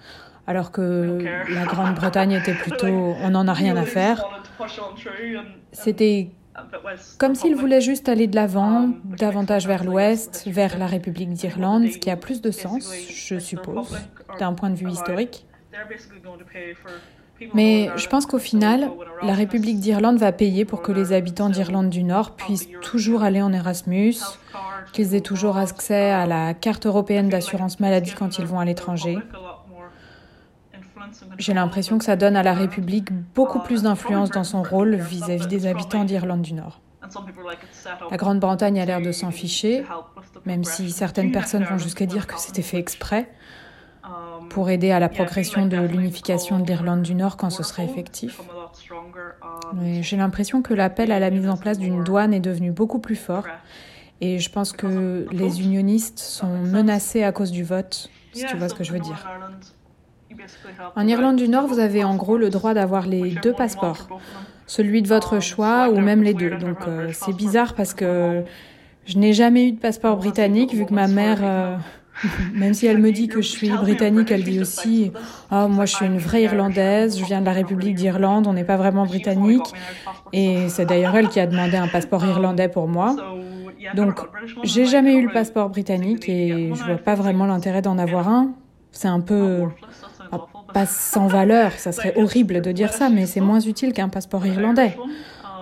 alors 0.47 0.71
que 0.71 1.25
la 1.53 1.65
Grande-Bretagne 1.65 2.33
était 2.33 2.55
plutôt 2.63 2.87
on 2.87 3.31
n'en 3.31 3.49
a 3.49 3.53
rien 3.53 3.77
à 3.77 3.85
faire. 3.85 4.25
C'était 5.73 6.31
comme 7.19 7.35
s'il 7.35 7.55
voulait 7.55 7.81
juste 7.81 8.09
aller 8.09 8.27
de 8.27 8.37
l'avant, 8.37 8.91
davantage 9.05 9.67
vers 9.67 9.85
l'ouest, 9.85 10.45
vers 10.47 10.79
la 10.79 10.87
République 10.87 11.31
d'Irlande, 11.31 11.89
ce 11.91 11.99
qui 11.99 12.11
a 12.11 12.17
plus 12.17 12.41
de 12.41 12.51
sens, 12.51 12.93
je 13.11 13.39
suppose, 13.39 13.97
d'un 14.39 14.55
point 14.55 14.71
de 14.71 14.77
vue 14.77 14.91
historique. 14.91 15.47
Mais 17.55 17.91
je 17.97 18.09
pense 18.09 18.25
qu'au 18.25 18.39
final, 18.39 18.91
la 19.23 19.35
République 19.35 19.79
d'Irlande 19.79 20.17
va 20.17 20.33
payer 20.33 20.65
pour 20.65 20.81
que 20.81 20.93
les 20.93 21.13
habitants 21.13 21.51
d'Irlande 21.51 21.91
du 21.91 22.03
Nord 22.03 22.35
puissent 22.35 22.69
toujours 22.81 23.23
aller 23.23 23.43
en 23.43 23.53
Erasmus, 23.53 24.17
qu'ils 24.93 25.15
aient 25.15 25.21
toujours 25.21 25.59
accès 25.59 26.11
à 26.11 26.27
la 26.27 26.55
carte 26.55 26.87
européenne 26.87 27.29
d'assurance 27.29 27.79
maladie 27.79 28.15
quand 28.19 28.39
ils 28.39 28.47
vont 28.47 28.59
à 28.59 28.65
l'étranger. 28.65 29.19
J'ai 31.39 31.55
l'impression 31.55 31.99
que 31.99 32.05
ça 32.05 32.17
donne 32.17 32.37
à 32.37 32.43
la 32.43 32.55
République 32.55 33.09
beaucoup 33.35 33.61
plus 33.61 33.83
d'influence 33.83 34.31
dans 34.31 34.45
son 34.45 34.63
rôle 34.63 34.97
vis-à-vis 34.97 35.47
des 35.47 35.67
habitants 35.67 36.05
d'Irlande 36.05 36.43
du 36.43 36.55
Nord. 36.55 36.81
La 38.11 38.17
Grande-Bretagne 38.17 38.81
a 38.81 38.85
l'air 38.85 39.01
de 39.01 39.13
s'en 39.13 39.31
ficher, 39.31 39.85
même 40.45 40.65
si 40.65 40.91
certaines 40.91 41.33
personnes 41.33 41.65
vont 41.65 41.79
jusqu'à 41.79 42.07
dire 42.07 42.27
que 42.27 42.35
c'était 42.39 42.63
fait 42.63 42.79
exprès 42.79 43.29
pour 44.51 44.71
aider 44.71 44.91
à 44.91 45.01
la 45.01 45.09
progression 45.09 45.67
de 45.67 45.77
l'unification 45.77 46.59
de 46.59 46.67
l'Irlande 46.67 47.03
du 47.03 47.15
Nord 47.15 47.37
quand 47.37 47.51
ce 47.51 47.63
serait 47.63 47.85
effectif. 47.85 48.41
J'ai 50.01 50.17
l'impression 50.17 50.63
que 50.63 50.75
l'appel 50.75 51.13
à 51.13 51.19
la 51.19 51.31
mise 51.31 51.49
en 51.49 51.57
place 51.57 51.79
d'une 51.79 52.05
douane 52.05 52.33
est 52.35 52.41
devenu 52.41 52.71
beaucoup 52.71 52.99
plus 52.99 53.17
fort 53.17 53.45
et 54.21 54.39
je 54.39 54.51
pense 54.51 54.73
que 54.73 55.27
les 55.31 55.63
unionistes 55.63 56.19
sont 56.19 56.59
menacés 56.59 57.23
à 57.23 57.33
cause 57.33 57.51
du 57.51 57.65
vote, 57.65 58.11
si 58.33 58.47
tu 58.47 58.57
vois 58.57 58.69
ce 58.69 58.75
que 58.75 58.85
je 58.85 58.93
veux 58.93 59.01
dire. 59.01 59.29
En 60.95 61.07
Irlande 61.07 61.37
du 61.37 61.49
Nord, 61.49 61.67
vous 61.67 61.79
avez 61.79 62.05
en 62.05 62.17
gros 62.17 62.37
le 62.37 62.51
droit 62.51 62.75
d'avoir 62.75 63.07
les 63.07 63.35
deux 63.43 63.53
passeports, 63.53 64.09
celui 64.67 65.03
de 65.03 65.09
votre 65.09 65.41
choix 65.41 65.89
ou 65.91 66.01
même 66.01 66.23
les 66.23 66.35
deux. 66.35 66.57
Donc 66.57 66.79
euh, 66.87 67.11
c'est 67.13 67.35
bizarre 67.35 67.75
parce 67.75 67.95
que 67.95 68.45
je 69.05 69.19
n'ai 69.19 69.33
jamais 69.33 69.69
eu 69.69 69.73
de 69.73 69.79
passeport 69.79 70.17
britannique 70.17 70.75
vu 70.75 70.85
que 70.87 70.95
ma 70.95 71.07
mère, 71.07 71.39
euh, 71.43 71.77
même 72.55 72.75
si 72.75 72.87
elle 72.87 72.99
me 72.99 73.13
dit 73.13 73.29
que 73.29 73.41
je 73.41 73.49
suis 73.49 73.71
britannique, 73.71 74.31
elle 74.31 74.45
dit 74.45 74.61
aussi 74.61 75.13
oh, 75.53 75.69
moi 75.69 75.85
je 75.87 75.95
suis 75.95 76.07
une 76.07 76.19
vraie 76.19 76.43
Irlandaise, 76.43 77.19
je 77.19 77.25
viens 77.25 77.41
de 77.41 77.47
la 77.47 77.53
République 77.53 77.95
d'Irlande, 77.95 78.47
on 78.47 78.53
n'est 78.53 78.65
pas 78.65 78.77
vraiment 78.77 79.07
britannique. 79.07 79.67
Et 80.33 80.69
c'est 80.69 80.87
d'ailleurs 80.87 81.17
elle 81.17 81.29
qui 81.29 81.41
a 81.41 81.47
demandé 81.47 81.77
un 81.77 81.89
passeport 81.89 82.25
irlandais 82.25 82.69
pour 82.69 82.89
moi. 82.89 83.17
Donc 83.95 84.21
j'ai 84.65 84.87
jamais 84.87 85.15
eu 85.15 85.27
le 85.27 85.33
passeport 85.33 85.69
britannique 85.69 86.29
et 86.29 86.73
je 86.75 86.85
vois 86.85 86.97
pas 86.97 87.15
vraiment 87.15 87.47
l'intérêt 87.47 87.83
d'en 87.83 87.99
avoir 87.99 88.29
un. 88.29 88.53
C'est 88.91 89.09
un 89.09 89.21
peu 89.21 89.67
pas 90.73 90.87
sans 90.87 91.27
valeur, 91.27 91.73
ça 91.73 91.93
serait 91.93 92.15
horrible 92.17 92.61
de 92.61 92.73
dire 92.73 92.93
ça, 92.93 93.09
mais 93.09 93.27
c'est 93.27 93.41
moins 93.41 93.61
utile 93.61 93.93
qu'un 93.93 94.09
passeport 94.09 94.47
irlandais. 94.47 94.97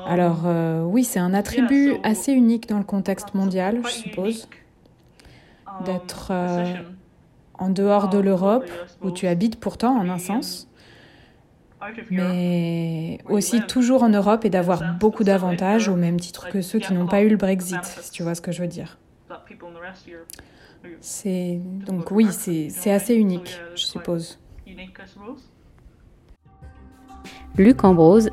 Alors 0.06 0.42
euh, 0.44 0.82
oui, 0.82 1.04
c'est 1.04 1.18
un 1.18 1.34
attribut 1.34 1.94
assez 2.02 2.32
unique 2.32 2.68
dans 2.68 2.78
le 2.78 2.84
contexte 2.84 3.34
mondial, 3.34 3.80
je 3.84 3.90
suppose, 3.90 4.48
d'être 5.84 6.28
euh, 6.30 6.74
en 7.58 7.70
dehors 7.70 8.08
de 8.08 8.18
l'Europe, 8.18 8.68
où 9.02 9.10
tu 9.10 9.26
habites 9.26 9.58
pourtant 9.58 9.96
en 9.96 10.08
un 10.08 10.18
sens, 10.18 10.68
mais 12.10 13.18
aussi 13.28 13.60
toujours 13.62 14.02
en 14.02 14.08
Europe 14.08 14.44
et 14.44 14.50
d'avoir 14.50 14.94
beaucoup 14.94 15.24
d'avantages 15.24 15.88
au 15.88 15.96
même 15.96 16.20
titre 16.20 16.48
que 16.48 16.60
ceux 16.60 16.78
qui 16.78 16.92
n'ont 16.92 17.06
pas 17.06 17.22
eu 17.22 17.28
le 17.28 17.36
Brexit, 17.36 17.84
si 17.84 18.10
tu 18.10 18.22
vois 18.22 18.34
ce 18.34 18.40
que 18.40 18.52
je 18.52 18.62
veux 18.62 18.68
dire. 18.68 18.98
C'est 21.00 21.60
donc 21.86 22.10
oui, 22.10 22.28
c'est 22.30 22.90
assez 22.90 23.14
unique, 23.14 23.58
je 23.74 23.84
suppose. 23.84 24.38
Luc 27.56 27.84
Ambrose, 27.84 28.30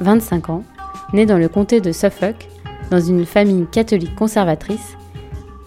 25 0.00 0.50
ans, 0.50 0.64
né 1.12 1.26
dans 1.26 1.38
le 1.38 1.48
comté 1.48 1.80
de 1.80 1.92
Suffolk, 1.92 2.48
dans 2.90 3.00
une 3.00 3.24
famille 3.24 3.66
catholique 3.70 4.14
conservatrice, 4.14 4.96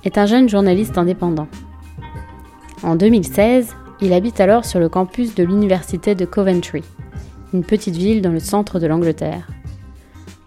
est 0.04 0.18
un 0.18 0.26
jeune 0.26 0.50
journaliste 0.50 0.98
indépendant. 0.98 1.48
En 2.84 2.96
2016, 2.96 3.76
il 4.02 4.14
habite 4.14 4.40
alors 4.40 4.66
sur 4.66 4.80
le 4.80 4.90
campus 4.90 5.36
de 5.36 5.44
l'université 5.44 6.16
de 6.16 6.26
Coventry, 6.26 6.84
une 7.54 7.64
petite 7.64 7.96
ville 7.96 8.22
dans 8.22 8.32
le 8.32 8.40
centre 8.40 8.80
de 8.80 8.88
l'Angleterre. 8.88 9.48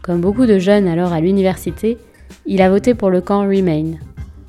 Comme 0.02 0.20
beaucoup 0.20 0.46
de 0.46 0.58
jeunes 0.58 0.88
alors 0.88 1.12
à 1.12 1.20
l'université, 1.20 1.98
il 2.46 2.62
a 2.62 2.70
voté 2.70 2.94
pour 2.94 3.10
le 3.10 3.20
camp 3.20 3.42
Remain, 3.42 3.94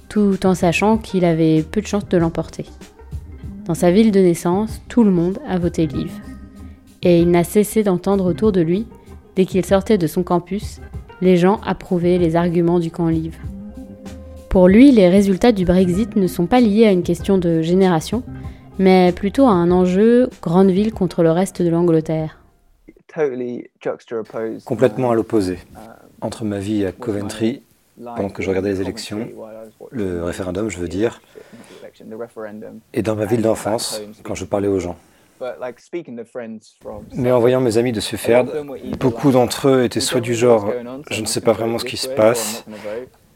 tout 0.10 0.46
en 0.46 0.54
sachant 0.54 0.98
qu'il 0.98 1.26
avait 1.26 1.64
peu 1.64 1.82
de 1.82 1.88
chances 1.88 2.08
de 2.08 2.18
l'emporter. 2.18 2.66
Dans 3.66 3.76
sa 3.76 3.92
ville 3.92 4.12
de 4.12 4.20
naissance, 4.20 4.82
tout 4.88 5.04
le 5.04 5.12
monde 5.12 5.40
a 5.48 5.60
voté 5.60 5.86
Leave. 5.86 6.20
Et 7.04 7.20
il 7.20 7.30
n'a 7.30 7.44
cessé 7.44 7.84
d'entendre 7.84 8.26
autour 8.26 8.52
de 8.52 8.62
lui, 8.62 8.88
dès 9.36 9.46
qu'il 9.46 9.64
sortait 9.66 9.98
de 9.98 10.08
son 10.08 10.24
campus, 10.24 10.82
les 11.22 11.38
gens 11.38 11.60
approuvaient 11.66 12.18
les 12.18 12.36
arguments 12.36 12.80
du 12.80 12.90
camp 12.92 13.08
Leave. 13.08 13.38
Pour 14.50 14.68
lui, 14.68 14.92
les 14.92 15.10
résultats 15.10 15.52
du 15.52 15.64
Brexit 15.64 16.16
ne 16.16 16.28
sont 16.28 16.48
pas 16.48 16.60
liés 16.60 16.86
à 16.86 16.92
une 16.92 17.04
question 17.04 17.38
de 17.38 17.62
génération, 17.62 18.24
mais 18.80 19.12
plutôt 19.12 19.46
à 19.46 19.52
un 19.52 19.72
enjeu 19.72 20.30
grande 20.42 20.72
ville 20.72 20.92
contre 20.92 21.24
le 21.24 21.32
reste 21.32 21.62
de 21.62 21.70
l'Angleterre. 21.70 22.40
Complètement 24.66 25.12
à 25.12 25.16
l'opposé. 25.16 25.60
Entre 26.22 26.44
ma 26.46 26.60
vie 26.60 26.86
à 26.86 26.92
Coventry, 26.92 27.62
pendant 28.04 28.30
que 28.30 28.42
je 28.42 28.50
regardais 28.50 28.72
les 28.72 28.82
élections, 28.82 29.30
le 29.92 30.24
référendum, 30.24 30.70
je 30.70 30.80
veux 30.80 30.88
dire, 30.88 31.22
et 32.94 33.02
dans 33.02 33.16
ma 33.16 33.26
ville 33.26 33.42
d'enfance, 33.42 34.02
quand 34.24 34.36
je 34.36 34.46
parlais 34.46 34.68
aux 34.68 34.80
gens. 34.80 34.98
Mais 37.14 37.32
en 37.32 37.40
voyant 37.40 37.62
mes 37.62 37.78
amis 37.78 37.92
de 37.92 38.00
Sufferd, 38.00 38.48
beaucoup 39.00 39.32
d'entre 39.32 39.70
eux 39.70 39.84
étaient 39.84 40.00
soit 40.00 40.22
du 40.22 40.36
genre 40.36 40.72
je 41.10 41.22
ne 41.22 41.26
sais 41.26 41.42
pas 41.42 41.54
vraiment 41.54 41.80
ce 41.80 41.86
qui 41.86 41.98
se 41.98 42.08
passe, 42.10 42.66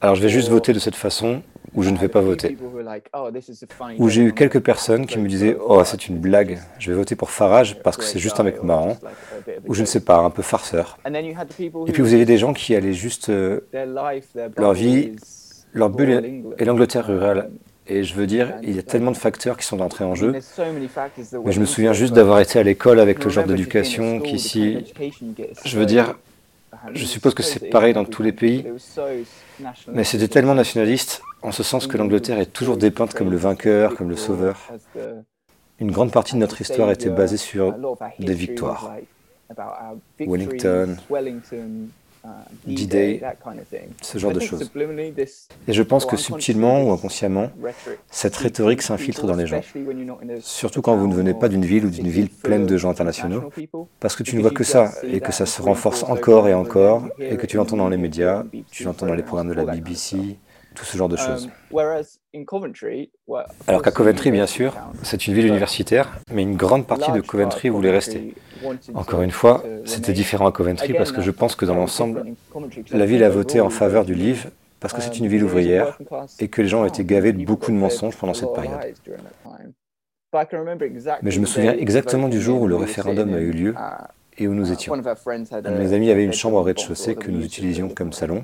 alors 0.01 0.15
je 0.15 0.21
vais 0.21 0.30
juste 0.30 0.49
voter 0.49 0.73
de 0.73 0.80
cette 0.80 0.95
façon, 0.95 1.41
ou 1.73 1.84
je 1.84 1.89
ne 1.89 1.97
vais 1.97 2.08
pas 2.08 2.21
voter. 2.21 2.58
Ou 3.97 4.10
j'ai 4.10 4.21
eu 4.21 4.34
quelques 4.34 4.60
personnes 4.60 5.06
qui 5.08 5.17
me 5.17 5.28
disaient 5.28 5.58
oh 5.60 5.84
c'est 5.84 6.08
une 6.08 6.19
blague, 6.19 6.60
je 6.80 6.91
vais 6.91 6.97
voter 6.97 7.15
pour 7.15 7.32
Farage 7.32 7.82
parce 7.82 7.97
que 7.97 8.04
c'est 8.04 8.19
juste 8.19 8.39
un 8.39 8.43
mec 8.43 8.63
marrant, 8.63 8.97
ou 9.67 9.73
je 9.73 9.82
ne 9.82 9.86
sais 9.86 9.99
pas, 9.99 10.17
un 10.17 10.30
peu 10.30 10.41
farceur. 10.41 10.97
Et 11.08 11.91
puis 11.91 12.01
vous 12.01 12.13
avez 12.13 12.25
des 12.25 12.38
gens 12.38 12.54
qui 12.54 12.75
allaient 12.75 12.93
juste 12.93 13.30
euh, 13.30 13.62
leur 14.58 14.73
vie, 14.73 15.15
leur 15.73 15.89
bulle 15.89 16.43
et 16.58 16.65
l'Angleterre 16.65 17.08
rurale 17.08 17.49
et 17.88 18.04
je 18.04 18.13
veux 18.15 18.28
dire, 18.28 18.54
il 18.63 18.76
y 18.76 18.80
a 18.80 18.84
tellement 18.84 19.12
de 19.12 19.17
facteurs 19.17 19.58
qui 19.58 19.65
sont 19.65 19.80
entrés 19.80 20.04
en 20.04 20.15
jeu. 20.15 20.34
Mais 20.34 21.52
je 21.52 21.60
me 21.60 21.65
souviens 21.65 21.93
juste 21.93 22.13
d'avoir 22.13 22.39
été 22.39 22.60
à 22.60 22.63
l'école 22.63 23.00
avec 23.00 23.24
le 23.24 23.30
genre 23.30 23.45
d'éducation 23.45 24.19
qu'ici, 24.19 24.93
je 25.63 25.78
veux 25.78 25.86
dire, 25.86 26.15
je 26.93 27.06
suppose 27.06 27.34
que 27.34 27.43
c'est 27.43 27.69
pareil 27.69 27.93
dans 27.93 28.06
tous 28.06 28.24
les 28.24 28.32
pays, 28.32 28.65
mais 29.88 30.04
c'était 30.04 30.28
tellement 30.28 30.56
nationaliste, 30.56 31.21
en 31.41 31.52
ce 31.52 31.63
sens 31.63 31.88
que 31.88 31.98
l'Angleterre 31.98 32.39
est 32.39 32.52
toujours 32.52 32.78
dépeinte 32.78 33.13
comme 33.13 33.32
le 33.32 33.38
vainqueur, 33.38 33.95
comme 33.95 34.10
le 34.10 34.15
sauveur. 34.15 34.71
Une 35.80 35.91
grande 35.91 36.12
partie 36.12 36.34
de 36.36 36.39
notre 36.39 36.62
histoire 36.62 36.89
était 36.91 37.10
basée 37.10 37.38
sur 37.38 37.76
des 38.19 38.34
victoires. 38.34 38.95
Wellington, 40.19 40.98
d 42.65 43.21
ce 44.01 44.17
genre 44.17 44.31
de 44.31 44.39
choses. 44.39 44.71
Et 45.67 45.73
je 45.73 45.83
pense 45.83 46.05
que 46.05 46.17
subtilement 46.17 46.83
ou 46.83 46.91
inconsciemment, 46.91 47.49
cette 48.09 48.35
rhétorique 48.35 48.81
s'infiltre 48.81 49.25
dans 49.25 49.35
les 49.35 49.47
gens. 49.47 49.61
Surtout 50.39 50.81
quand 50.81 50.95
vous 50.95 51.07
ne 51.07 51.15
venez 51.15 51.33
pas 51.33 51.49
d'une 51.49 51.65
ville 51.65 51.85
ou 51.85 51.89
d'une 51.89 52.07
ville 52.07 52.29
pleine 52.29 52.65
de 52.65 52.77
gens 52.77 52.89
internationaux, 52.89 53.49
parce 53.99 54.15
que 54.15 54.23
tu 54.23 54.35
ne 54.35 54.41
vois 54.41 54.51
que 54.51 54.63
ça, 54.63 54.91
et 55.03 55.19
que 55.19 55.31
ça 55.31 55.45
se 55.45 55.61
renforce 55.61 56.03
encore 56.03 56.47
et 56.47 56.53
encore, 56.53 57.07
et 57.19 57.38
que 57.38 57.45
tu 57.45 57.57
l'entends 57.57 57.77
dans 57.77 57.89
les 57.89 57.97
médias, 57.97 58.43
tu 58.71 58.83
l'entends 58.83 59.05
dans 59.05 59.13
les 59.13 59.23
programmes 59.23 59.49
de 59.49 59.53
la 59.53 59.65
BBC, 59.65 60.38
tout 60.75 60.85
ce 60.85 60.97
genre 60.97 61.09
de 61.09 61.17
choses. 61.17 61.49
Alors 63.67 63.81
qu'à 63.81 63.91
Coventry, 63.91 64.31
bien 64.31 64.45
sûr, 64.45 64.75
c'est 65.03 65.27
une 65.27 65.33
ville 65.33 65.47
universitaire, 65.47 66.19
mais 66.31 66.43
une 66.43 66.55
grande 66.55 66.85
partie 66.85 67.11
de 67.11 67.21
Coventry 67.21 67.69
voulait 67.69 67.91
rester. 67.91 68.35
Encore 68.93 69.21
une 69.21 69.31
fois, 69.31 69.63
c'était 69.85 70.13
différent 70.13 70.47
à 70.47 70.51
Coventry 70.51 70.93
parce 70.93 71.11
que 71.11 71.21
je 71.21 71.31
pense 71.31 71.55
que 71.55 71.65
dans 71.65 71.75
l'ensemble, 71.75 72.25
la 72.91 73.05
ville 73.05 73.23
a 73.23 73.29
voté 73.29 73.61
en 73.61 73.69
faveur 73.69 74.05
du 74.05 74.13
livre 74.13 74.49
parce 74.79 74.93
que 74.93 75.01
c'est 75.01 75.17
une 75.17 75.27
ville 75.27 75.43
ouvrière 75.43 75.97
et 76.39 76.47
que 76.47 76.61
les 76.61 76.67
gens 76.67 76.81
ont 76.83 76.85
été 76.85 77.03
gavés 77.03 77.33
de 77.33 77.43
beaucoup 77.43 77.71
de 77.71 77.77
mensonges 77.77 78.15
pendant 78.17 78.33
cette 78.33 78.53
période. 78.53 78.79
Mais 81.21 81.31
je 81.31 81.39
me 81.39 81.45
souviens 81.45 81.73
exactement 81.73 82.27
du 82.27 82.41
jour 82.41 82.61
où 82.61 82.67
le 82.67 82.75
référendum 82.75 83.33
a 83.33 83.39
eu 83.39 83.51
lieu 83.51 83.73
et 84.38 84.47
où 84.47 84.53
nous 84.53 84.71
étions. 84.71 84.93
mes 84.95 85.93
amis 85.93 86.11
avaient 86.11 86.25
une 86.25 86.33
chambre 86.33 86.57
au 86.57 86.61
rez-de-chaussée 86.61 87.15
que 87.15 87.31
nous 87.31 87.43
utilisions 87.43 87.89
comme 87.89 88.11
salon. 88.11 88.43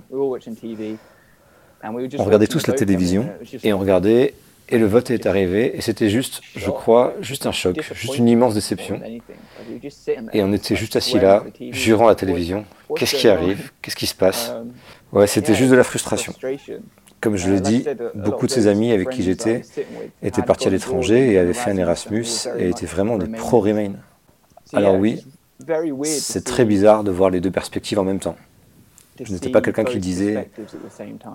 On 1.84 2.24
regardait 2.24 2.48
tous 2.48 2.68
la 2.68 2.74
télévision 2.74 3.30
et 3.64 3.74
on 3.74 3.80
regardait 3.80 4.34
et 4.70 4.78
le 4.78 4.86
vote 4.86 5.12
est 5.12 5.26
arrivé 5.26 5.76
et 5.76 5.82
c'était 5.82 6.10
juste, 6.10 6.42
je 6.56 6.70
crois, 6.70 7.14
juste 7.22 7.46
un 7.46 7.52
choc, 7.52 7.78
juste 7.94 8.18
une 8.18 8.28
immense 8.28 8.54
déception. 8.54 9.02
Et 10.34 10.44
on 10.44 10.54
était 10.54 10.76
juste 10.76 10.96
assis 10.96 11.20
là, 11.20 11.44
jurant 11.72 12.06
à 12.06 12.10
la 12.10 12.16
télévision, 12.16 12.66
qu'est-ce 12.96 13.16
qui 13.16 13.28
arrive, 13.28 13.72
qu'est-ce 13.82 13.96
qui 13.96 14.08
se 14.08 14.16
passe? 14.16 14.54
Ouais, 15.12 15.28
c'était 15.28 15.56
juste 15.56 15.72
de 15.72 15.76
la 15.76 15.84
frustration. 15.84 16.34
Comme 17.20 17.36
je 17.36 17.52
l'ai 17.52 17.60
dit, 17.60 17.86
beaucoup 18.16 18.48
de 18.48 18.52
ses 18.52 18.68
amis 18.68 18.92
avec 18.92 19.10
qui 19.10 19.24
j'étais 19.24 19.62
étaient 20.24 20.42
partis 20.42 20.68
à 20.68 20.72
l'étranger 20.72 21.34
et 21.34 21.38
avaient 21.38 21.54
fait 21.54 21.72
un 21.72 21.78
Erasmus 21.78 22.26
et 22.58 22.70
étaient 22.70 22.86
vraiment 22.86 23.18
des 23.18 23.28
pro-Remain. 23.28 23.94
Alors 24.74 24.96
oui, 24.96 25.24
c'est 26.04 26.44
très 26.46 26.66
bizarre 26.66 27.04
de 27.04 27.12
voir 27.12 27.30
les 27.30 27.42
deux 27.42 27.52
perspectives 27.52 28.00
en 28.00 28.06
même 28.06 28.20
temps. 28.20 28.38
Je 29.22 29.34
n'étais 29.34 29.50
pas 29.50 29.62
quelqu'un 29.62 29.84
qui 29.84 30.00
disait 30.00 30.50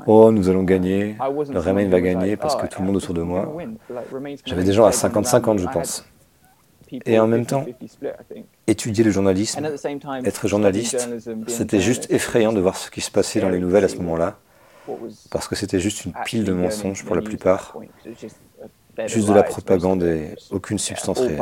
Oh, 0.06 0.30
nous 0.32 0.48
allons 0.48 0.64
gagner, 0.64 1.16
le 1.50 1.58
Remain 1.58 1.88
va 1.88 2.00
gagner 2.00 2.36
parce 2.36 2.56
que 2.56 2.66
tout 2.66 2.80
le 2.80 2.86
monde 2.86 2.96
autour 2.96 3.14
de 3.14 3.22
moi. 3.22 3.54
J'avais 4.44 4.64
des 4.64 4.72
gens 4.72 4.84
à 4.84 4.90
50-50, 4.90 5.58
je 5.58 5.68
pense. 5.68 6.04
Et 7.04 7.18
en 7.18 7.26
même 7.26 7.46
temps, 7.46 7.64
étudier 8.66 9.02
le 9.02 9.10
journalisme, 9.10 9.68
être 10.24 10.48
journaliste, 10.48 11.08
c'était 11.48 11.80
juste 11.80 12.10
effrayant 12.10 12.52
de 12.52 12.60
voir 12.60 12.76
ce 12.76 12.90
qui 12.90 13.00
se 13.00 13.10
passait 13.10 13.40
dans 13.40 13.48
les 13.48 13.58
nouvelles 13.58 13.84
à 13.84 13.88
ce 13.88 13.96
moment-là, 13.96 14.38
parce 15.30 15.48
que 15.48 15.56
c'était 15.56 15.80
juste 15.80 16.04
une 16.04 16.12
pile 16.24 16.44
de 16.44 16.52
mensonges 16.52 17.04
pour 17.04 17.16
la 17.16 17.22
plupart, 17.22 17.76
juste 19.06 19.28
de 19.28 19.34
la 19.34 19.42
propagande 19.42 20.04
et 20.04 20.36
aucune 20.50 20.78
substance 20.78 21.18
réelle. 21.20 21.40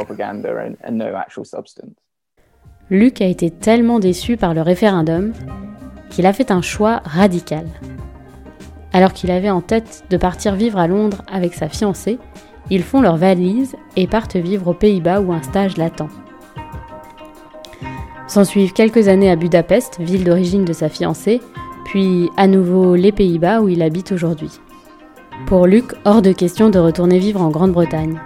Luc 2.90 3.20
a 3.20 3.26
été 3.26 3.50
tellement 3.50 3.98
déçu 3.98 4.36
par 4.36 4.54
le 4.54 4.62
référendum 4.62 5.32
qu'il 6.14 6.26
a 6.26 6.32
fait 6.32 6.52
un 6.52 6.62
choix 6.62 7.02
radical. 7.04 7.66
Alors 8.92 9.12
qu'il 9.12 9.32
avait 9.32 9.50
en 9.50 9.60
tête 9.60 10.04
de 10.10 10.16
partir 10.16 10.54
vivre 10.54 10.78
à 10.78 10.86
Londres 10.86 11.22
avec 11.30 11.54
sa 11.54 11.68
fiancée, 11.68 12.20
ils 12.70 12.84
font 12.84 13.00
leur 13.00 13.16
valise 13.16 13.74
et 13.96 14.06
partent 14.06 14.36
vivre 14.36 14.68
aux 14.68 14.74
Pays-Bas 14.74 15.20
où 15.20 15.32
un 15.32 15.42
stage 15.42 15.76
l'attend. 15.76 16.08
S'ensuivent 18.28 18.72
quelques 18.72 19.08
années 19.08 19.30
à 19.30 19.34
Budapest, 19.34 20.00
ville 20.00 20.22
d'origine 20.22 20.64
de 20.64 20.72
sa 20.72 20.88
fiancée, 20.88 21.40
puis 21.84 22.30
à 22.36 22.46
nouveau 22.46 22.94
les 22.94 23.12
Pays-Bas 23.12 23.60
où 23.60 23.68
il 23.68 23.82
habite 23.82 24.12
aujourd'hui. 24.12 24.60
Pour 25.46 25.66
Luc, 25.66 25.94
hors 26.04 26.22
de 26.22 26.30
question 26.30 26.70
de 26.70 26.78
retourner 26.78 27.18
vivre 27.18 27.42
en 27.42 27.50
Grande-Bretagne. 27.50 28.20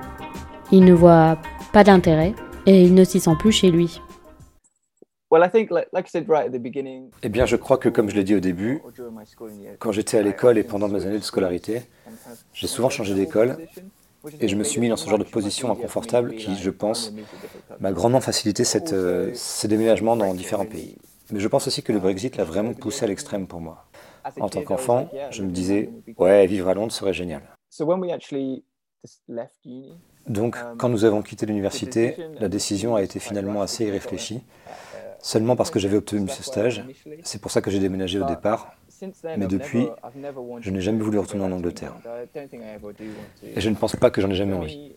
Il 0.70 0.84
ne 0.84 0.92
voit 0.92 1.38
pas 1.72 1.84
d'intérêt 1.84 2.34
et 2.66 2.82
il 2.82 2.92
ne 2.92 3.04
s'y 3.04 3.18
sent 3.18 3.34
plus 3.38 3.52
chez 3.52 3.70
lui. 3.70 4.02
Eh 7.22 7.28
bien, 7.28 7.44
je 7.44 7.56
crois 7.56 7.76
que, 7.76 7.88
comme 7.88 8.08
je 8.08 8.14
l'ai 8.14 8.24
dit 8.24 8.34
au 8.34 8.40
début, 8.40 8.80
quand 9.78 9.92
j'étais 9.92 10.18
à 10.18 10.22
l'école 10.22 10.56
et 10.58 10.64
pendant 10.64 10.88
mes 10.88 11.04
années 11.04 11.18
de 11.18 11.24
scolarité, 11.24 11.82
j'ai 12.54 12.66
souvent 12.66 12.88
changé 12.88 13.14
d'école 13.14 13.58
et 14.40 14.48
je 14.48 14.56
me 14.56 14.64
suis 14.64 14.80
mis 14.80 14.88
dans 14.88 14.96
ce 14.96 15.08
genre 15.08 15.18
de 15.18 15.24
position 15.24 15.70
inconfortable 15.70 16.34
qui, 16.34 16.56
je 16.56 16.70
pense, 16.70 17.12
m'a 17.80 17.92
grandement 17.92 18.20
facilité 18.20 18.64
cette, 18.64 18.92
euh, 18.92 19.30
ces 19.34 19.68
déménagements 19.68 20.16
dans 20.16 20.34
différents 20.34 20.66
pays. 20.66 20.96
Mais 21.30 21.40
je 21.40 21.48
pense 21.48 21.66
aussi 21.66 21.82
que 21.82 21.92
le 21.92 21.98
Brexit 21.98 22.36
l'a 22.36 22.44
vraiment 22.44 22.72
poussé 22.72 23.04
à 23.04 23.08
l'extrême 23.08 23.46
pour 23.46 23.60
moi. 23.60 23.84
En 24.40 24.48
tant 24.48 24.62
qu'enfant, 24.62 25.08
je 25.30 25.42
me 25.42 25.50
disais, 25.50 25.90
ouais, 26.16 26.46
vivre 26.46 26.68
à 26.68 26.74
Londres 26.74 26.92
serait 26.92 27.12
génial. 27.12 27.42
Donc, 30.26 30.56
quand 30.78 30.88
nous 30.88 31.04
avons 31.04 31.22
quitté 31.22 31.46
l'université, 31.46 32.16
la 32.40 32.48
décision 32.48 32.96
a 32.96 33.02
été 33.02 33.18
finalement 33.18 33.62
assez 33.62 33.86
irréfléchie 33.86 34.42
seulement 35.20 35.56
parce 35.56 35.70
que 35.70 35.78
j'avais 35.78 35.96
obtenu 35.96 36.28
ce 36.28 36.42
stage. 36.42 36.84
C'est 37.22 37.40
pour 37.40 37.50
ça 37.50 37.60
que 37.60 37.70
j'ai 37.70 37.78
déménagé 37.78 38.20
au 38.20 38.26
départ. 38.26 38.74
Mais 39.36 39.46
depuis, 39.46 39.88
je 40.60 40.70
n'ai 40.70 40.80
jamais 40.80 41.02
voulu 41.02 41.18
retourner 41.18 41.44
en 41.44 41.52
Angleterre. 41.52 41.94
Et 43.44 43.60
je 43.60 43.70
ne 43.70 43.74
pense 43.74 43.96
pas 43.96 44.10
que 44.10 44.20
j'en 44.20 44.30
ai 44.30 44.34
jamais 44.34 44.54
envie. 44.54 44.92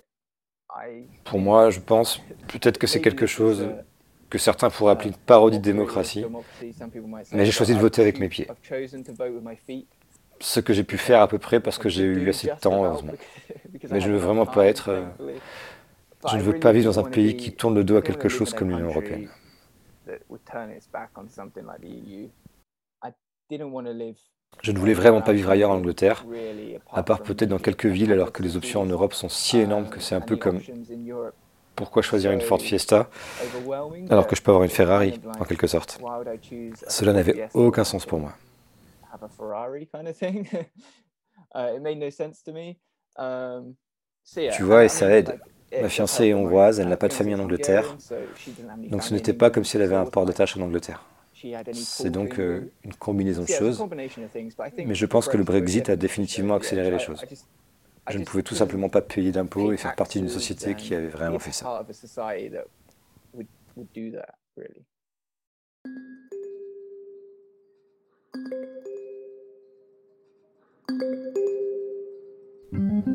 Pour 1.23 1.39
moi, 1.39 1.69
je 1.69 1.79
pense 1.79 2.21
peut-être 2.47 2.77
que 2.77 2.87
c'est 2.87 3.01
quelque 3.01 3.25
chose 3.25 3.67
que 4.29 4.37
certains 4.37 4.69
pourraient 4.69 4.93
appeler 4.93 5.09
une 5.09 5.15
parodie 5.15 5.59
de 5.59 5.63
démocratie. 5.63 6.25
Mais 7.33 7.45
j'ai 7.45 7.51
choisi 7.51 7.75
de 7.75 7.79
voter 7.79 8.01
avec 8.01 8.19
mes 8.19 8.29
pieds. 8.29 8.47
Ce 10.39 10.59
que 10.59 10.73
j'ai 10.73 10.83
pu 10.83 10.97
faire 10.97 11.21
à 11.21 11.27
peu 11.27 11.37
près 11.37 11.59
parce 11.59 11.77
que 11.77 11.89
j'ai 11.89 12.03
eu 12.03 12.29
assez 12.29 12.47
de 12.47 12.53
temps, 12.59 12.83
heureusement. 12.83 13.13
Mais 13.91 13.99
je 13.99 14.07
ne 14.07 14.13
veux 14.13 14.19
vraiment 14.19 14.45
pas 14.45 14.65
être... 14.65 14.89
Euh, 14.89 15.03
je 16.29 16.37
ne 16.37 16.41
veux 16.41 16.57
pas 16.57 16.71
vivre 16.71 16.85
dans 16.85 16.99
un 16.99 17.09
pays 17.09 17.35
qui 17.35 17.51
tourne 17.51 17.75
le 17.75 17.83
dos 17.83 17.97
à 17.97 18.01
quelque 18.01 18.29
chose 18.29 18.53
comme 18.53 18.69
l'Union 18.69 18.87
européenne. 18.87 19.27
Je 24.61 24.71
ne 24.71 24.79
voulais 24.79 24.93
vraiment 24.93 25.21
pas 25.21 25.33
vivre 25.33 25.49
ailleurs 25.49 25.71
en 25.71 25.75
Angleterre, 25.75 26.25
à 26.91 27.03
part 27.03 27.21
peut-être 27.23 27.49
dans 27.49 27.59
quelques 27.59 27.85
villes, 27.85 28.11
alors 28.11 28.31
que 28.31 28.43
les 28.43 28.57
options 28.57 28.81
en 28.81 28.85
Europe 28.85 29.13
sont 29.13 29.29
si 29.29 29.59
énormes 29.59 29.89
que 29.89 29.99
c'est 29.99 30.15
un 30.15 30.21
peu 30.21 30.37
comme 30.37 30.59
pourquoi 31.75 32.01
choisir 32.01 32.31
une 32.31 32.41
Ford 32.41 32.61
Fiesta 32.61 33.09
alors 34.09 34.27
que 34.27 34.35
je 34.35 34.41
peux 34.41 34.51
avoir 34.51 34.63
une 34.63 34.69
Ferrari, 34.69 35.19
en 35.39 35.45
quelque 35.45 35.67
sorte. 35.67 35.99
Cela 36.87 37.13
n'avait 37.13 37.49
aucun 37.53 37.83
sens 37.83 38.05
pour 38.05 38.19
moi. 38.19 38.33
Tu 44.53 44.63
vois, 44.63 44.85
et 44.85 44.89
ça 44.89 45.09
aide. 45.09 45.39
Ma 45.79 45.89
fiancée 45.89 46.27
est 46.27 46.33
hongroise, 46.33 46.79
elle 46.79 46.89
n'a 46.89 46.97
pas 46.97 47.07
de 47.07 47.13
famille 47.13 47.35
en 47.35 47.39
Angleterre, 47.39 47.95
donc 48.89 49.03
ce 49.03 49.13
n'était 49.13 49.33
pas 49.33 49.49
comme 49.49 49.63
si 49.63 49.77
elle 49.77 49.83
avait 49.83 49.95
un 49.95 50.05
port 50.05 50.25
de 50.25 50.31
tâche 50.31 50.57
en 50.57 50.61
Angleterre. 50.61 51.03
C'est 51.73 52.09
donc 52.09 52.39
euh, 52.39 52.71
une 52.83 52.93
combinaison 52.93 53.43
de 53.43 53.47
choses, 53.47 53.83
mais 54.85 54.95
je 54.95 55.05
pense 55.05 55.27
que 55.27 55.37
le 55.37 55.43
Brexit 55.43 55.89
a 55.89 55.95
définitivement 55.95 56.55
accéléré 56.55 56.91
les 56.91 56.99
choses. 56.99 57.23
Je 58.09 58.17
ne 58.17 58.25
pouvais 58.25 58.43
tout 58.43 58.55
simplement 58.55 58.89
pas 58.89 59.01
payer 59.01 59.31
d'impôts 59.31 59.71
et 59.71 59.77
faire 59.77 59.95
partie 59.95 60.19
d'une 60.19 60.29
société 60.29 60.75
qui 60.75 60.93
avait 60.93 61.07
vraiment 61.07 61.39
fait 61.39 61.51
ça. 61.51 61.85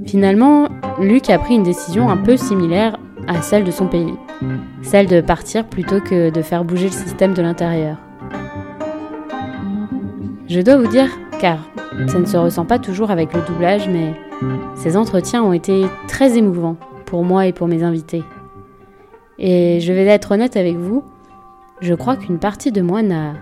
Finalement, 0.07 0.69
Luc 1.01 1.31
a 1.31 1.39
pris 1.39 1.55
une 1.55 1.63
décision 1.63 2.09
un 2.09 2.17
peu 2.17 2.37
similaire 2.37 2.99
à 3.27 3.43
celle 3.43 3.65
de 3.65 3.71
son 3.71 3.87
pays, 3.87 4.15
celle 4.83 5.07
de 5.07 5.21
partir 5.21 5.67
plutôt 5.67 6.01
que 6.01 6.31
de 6.31 6.43
faire 6.43 6.65
bouger 6.65 6.87
le 6.87 6.93
système 6.93 7.35
de 7.35 7.43
l'intérieur. 7.43 7.97
Je 10.49 10.61
dois 10.61 10.77
vous 10.77 10.87
dire, 10.87 11.09
car 11.41 11.59
ça 12.07 12.19
ne 12.19 12.25
se 12.25 12.37
ressent 12.37 12.65
pas 12.65 12.79
toujours 12.79 13.11
avec 13.11 13.33
le 13.35 13.41
doublage, 13.43 13.89
mais 13.89 14.15
ces 14.75 14.97
entretiens 14.97 15.43
ont 15.43 15.53
été 15.53 15.87
très 16.09 16.37
émouvants 16.39 16.77
pour 17.05 17.25
moi 17.25 17.47
et 17.47 17.53
pour 17.53 17.69
mes 17.69 17.83
invités. 17.83 18.23
Et 19.39 19.81
je 19.81 19.93
vais 19.93 20.05
être 20.07 20.33
honnête 20.33 20.57
avec 20.57 20.77
vous, 20.77 21.03
je 21.81 21.95
crois 21.95 22.17
qu'une 22.17 22.39
partie 22.39 22.73
de 22.73 22.81
moi 22.81 23.03
n'a 23.03 23.35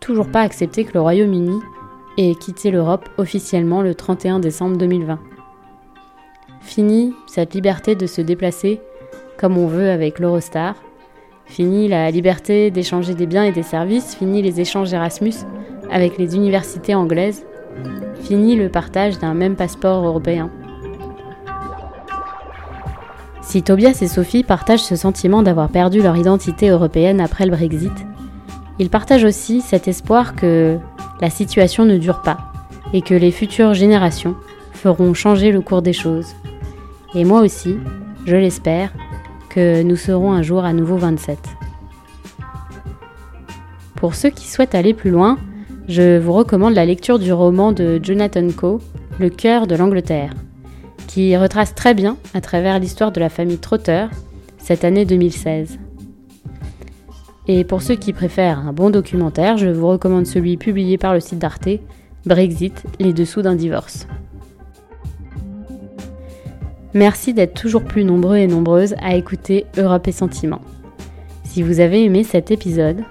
toujours 0.00 0.28
pas 0.28 0.40
accepté 0.40 0.84
que 0.84 0.94
le 0.94 1.00
Royaume-Uni 1.00 1.60
ait 2.18 2.34
quitté 2.34 2.70
l'Europe 2.70 3.08
officiellement 3.18 3.82
le 3.82 3.94
31 3.94 4.40
décembre 4.40 4.76
2020. 4.76 5.18
Fini 6.64 7.14
cette 7.26 7.54
liberté 7.54 7.94
de 7.94 8.06
se 8.06 8.20
déplacer 8.20 8.80
comme 9.38 9.58
on 9.58 9.66
veut 9.66 9.90
avec 9.90 10.18
l'Eurostar. 10.18 10.74
Fini 11.46 11.88
la 11.88 12.10
liberté 12.10 12.70
d'échanger 12.70 13.14
des 13.14 13.26
biens 13.26 13.44
et 13.44 13.52
des 13.52 13.62
services. 13.62 14.14
Fini 14.14 14.42
les 14.42 14.60
échanges 14.60 14.92
Erasmus 14.92 15.34
avec 15.90 16.18
les 16.18 16.34
universités 16.34 16.94
anglaises. 16.94 17.44
Fini 18.22 18.56
le 18.56 18.68
partage 18.68 19.18
d'un 19.18 19.34
même 19.34 19.56
passeport 19.56 20.04
européen. 20.04 20.50
Si 23.42 23.62
Tobias 23.62 23.98
et 24.00 24.08
Sophie 24.08 24.42
partagent 24.42 24.82
ce 24.82 24.96
sentiment 24.96 25.42
d'avoir 25.42 25.68
perdu 25.68 26.00
leur 26.00 26.16
identité 26.16 26.70
européenne 26.70 27.20
après 27.20 27.44
le 27.44 27.52
Brexit, 27.52 27.92
ils 28.78 28.90
partagent 28.90 29.24
aussi 29.24 29.60
cet 29.60 29.86
espoir 29.86 30.34
que 30.34 30.78
la 31.20 31.30
situation 31.30 31.84
ne 31.84 31.98
dure 31.98 32.22
pas 32.22 32.38
et 32.92 33.02
que 33.02 33.14
les 33.14 33.30
futures 33.30 33.74
générations 33.74 34.34
feront 34.72 35.14
changer 35.14 35.52
le 35.52 35.60
cours 35.60 35.82
des 35.82 35.92
choses. 35.92 36.34
Et 37.14 37.24
moi 37.24 37.42
aussi, 37.42 37.76
je 38.26 38.34
l'espère, 38.34 38.92
que 39.48 39.82
nous 39.82 39.94
serons 39.94 40.32
un 40.32 40.42
jour 40.42 40.64
à 40.64 40.72
nouveau 40.72 40.96
27. 40.96 41.38
Pour 43.94 44.16
ceux 44.16 44.30
qui 44.30 44.48
souhaitent 44.48 44.74
aller 44.74 44.94
plus 44.94 45.10
loin, 45.10 45.38
je 45.88 46.18
vous 46.18 46.32
recommande 46.32 46.74
la 46.74 46.84
lecture 46.84 47.20
du 47.20 47.32
roman 47.32 47.70
de 47.70 48.00
Jonathan 48.02 48.48
Coe, 48.48 48.80
Le 49.20 49.30
cœur 49.30 49.68
de 49.68 49.76
l'Angleterre, 49.76 50.34
qui 51.06 51.36
retrace 51.36 51.74
très 51.76 51.94
bien, 51.94 52.16
à 52.34 52.40
travers 52.40 52.80
l'histoire 52.80 53.12
de 53.12 53.20
la 53.20 53.28
famille 53.28 53.58
Trotter, 53.58 54.06
cette 54.58 54.82
année 54.82 55.04
2016. 55.04 55.78
Et 57.46 57.62
pour 57.62 57.82
ceux 57.82 57.94
qui 57.94 58.12
préfèrent 58.12 58.58
un 58.58 58.72
bon 58.72 58.90
documentaire, 58.90 59.56
je 59.56 59.68
vous 59.68 59.86
recommande 59.86 60.26
celui 60.26 60.56
publié 60.56 60.98
par 60.98 61.14
le 61.14 61.20
site 61.20 61.38
d'Arte, 61.38 61.68
Brexit, 62.26 62.82
les 62.98 63.12
dessous 63.12 63.42
d'un 63.42 63.54
divorce. 63.54 64.08
Merci 66.94 67.34
d'être 67.34 67.54
toujours 67.54 67.84
plus 67.84 68.04
nombreux 68.04 68.36
et 68.36 68.46
nombreuses 68.46 68.94
à 69.02 69.16
écouter 69.16 69.66
Europe 69.76 70.08
et 70.08 70.12
Sentiments. 70.12 70.62
Si 71.44 71.62
vous 71.62 71.80
avez 71.80 72.04
aimé 72.04 72.24
cet 72.24 72.50
épisode, 72.50 73.02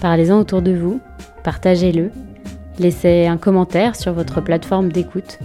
parlez-en 0.00 0.38
autour 0.38 0.62
de 0.62 0.72
vous, 0.72 1.00
partagez-le, 1.42 2.10
Laissez 2.80 3.26
un 3.26 3.36
commentaire 3.36 3.94
sur 3.94 4.14
votre 4.14 4.40
plateforme 4.40 4.90
d'écoute 4.90 5.38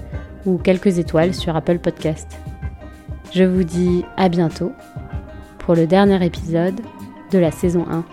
ou 0.45 0.58
quelques 0.58 0.99
étoiles 0.99 1.34
sur 1.34 1.53
Apple 1.53 1.79
Podcast. 1.79 2.39
Je 3.34 3.43
vous 3.43 3.65
dis 3.65 4.05
à 4.15 4.29
bientôt 4.29 4.71
pour 5.60 5.75
le 5.75 5.86
dernier 5.86 6.25
épisode 6.25 6.79
de 7.34 7.38
la 7.38 7.51
saison 7.51 7.86
1. 7.91 8.05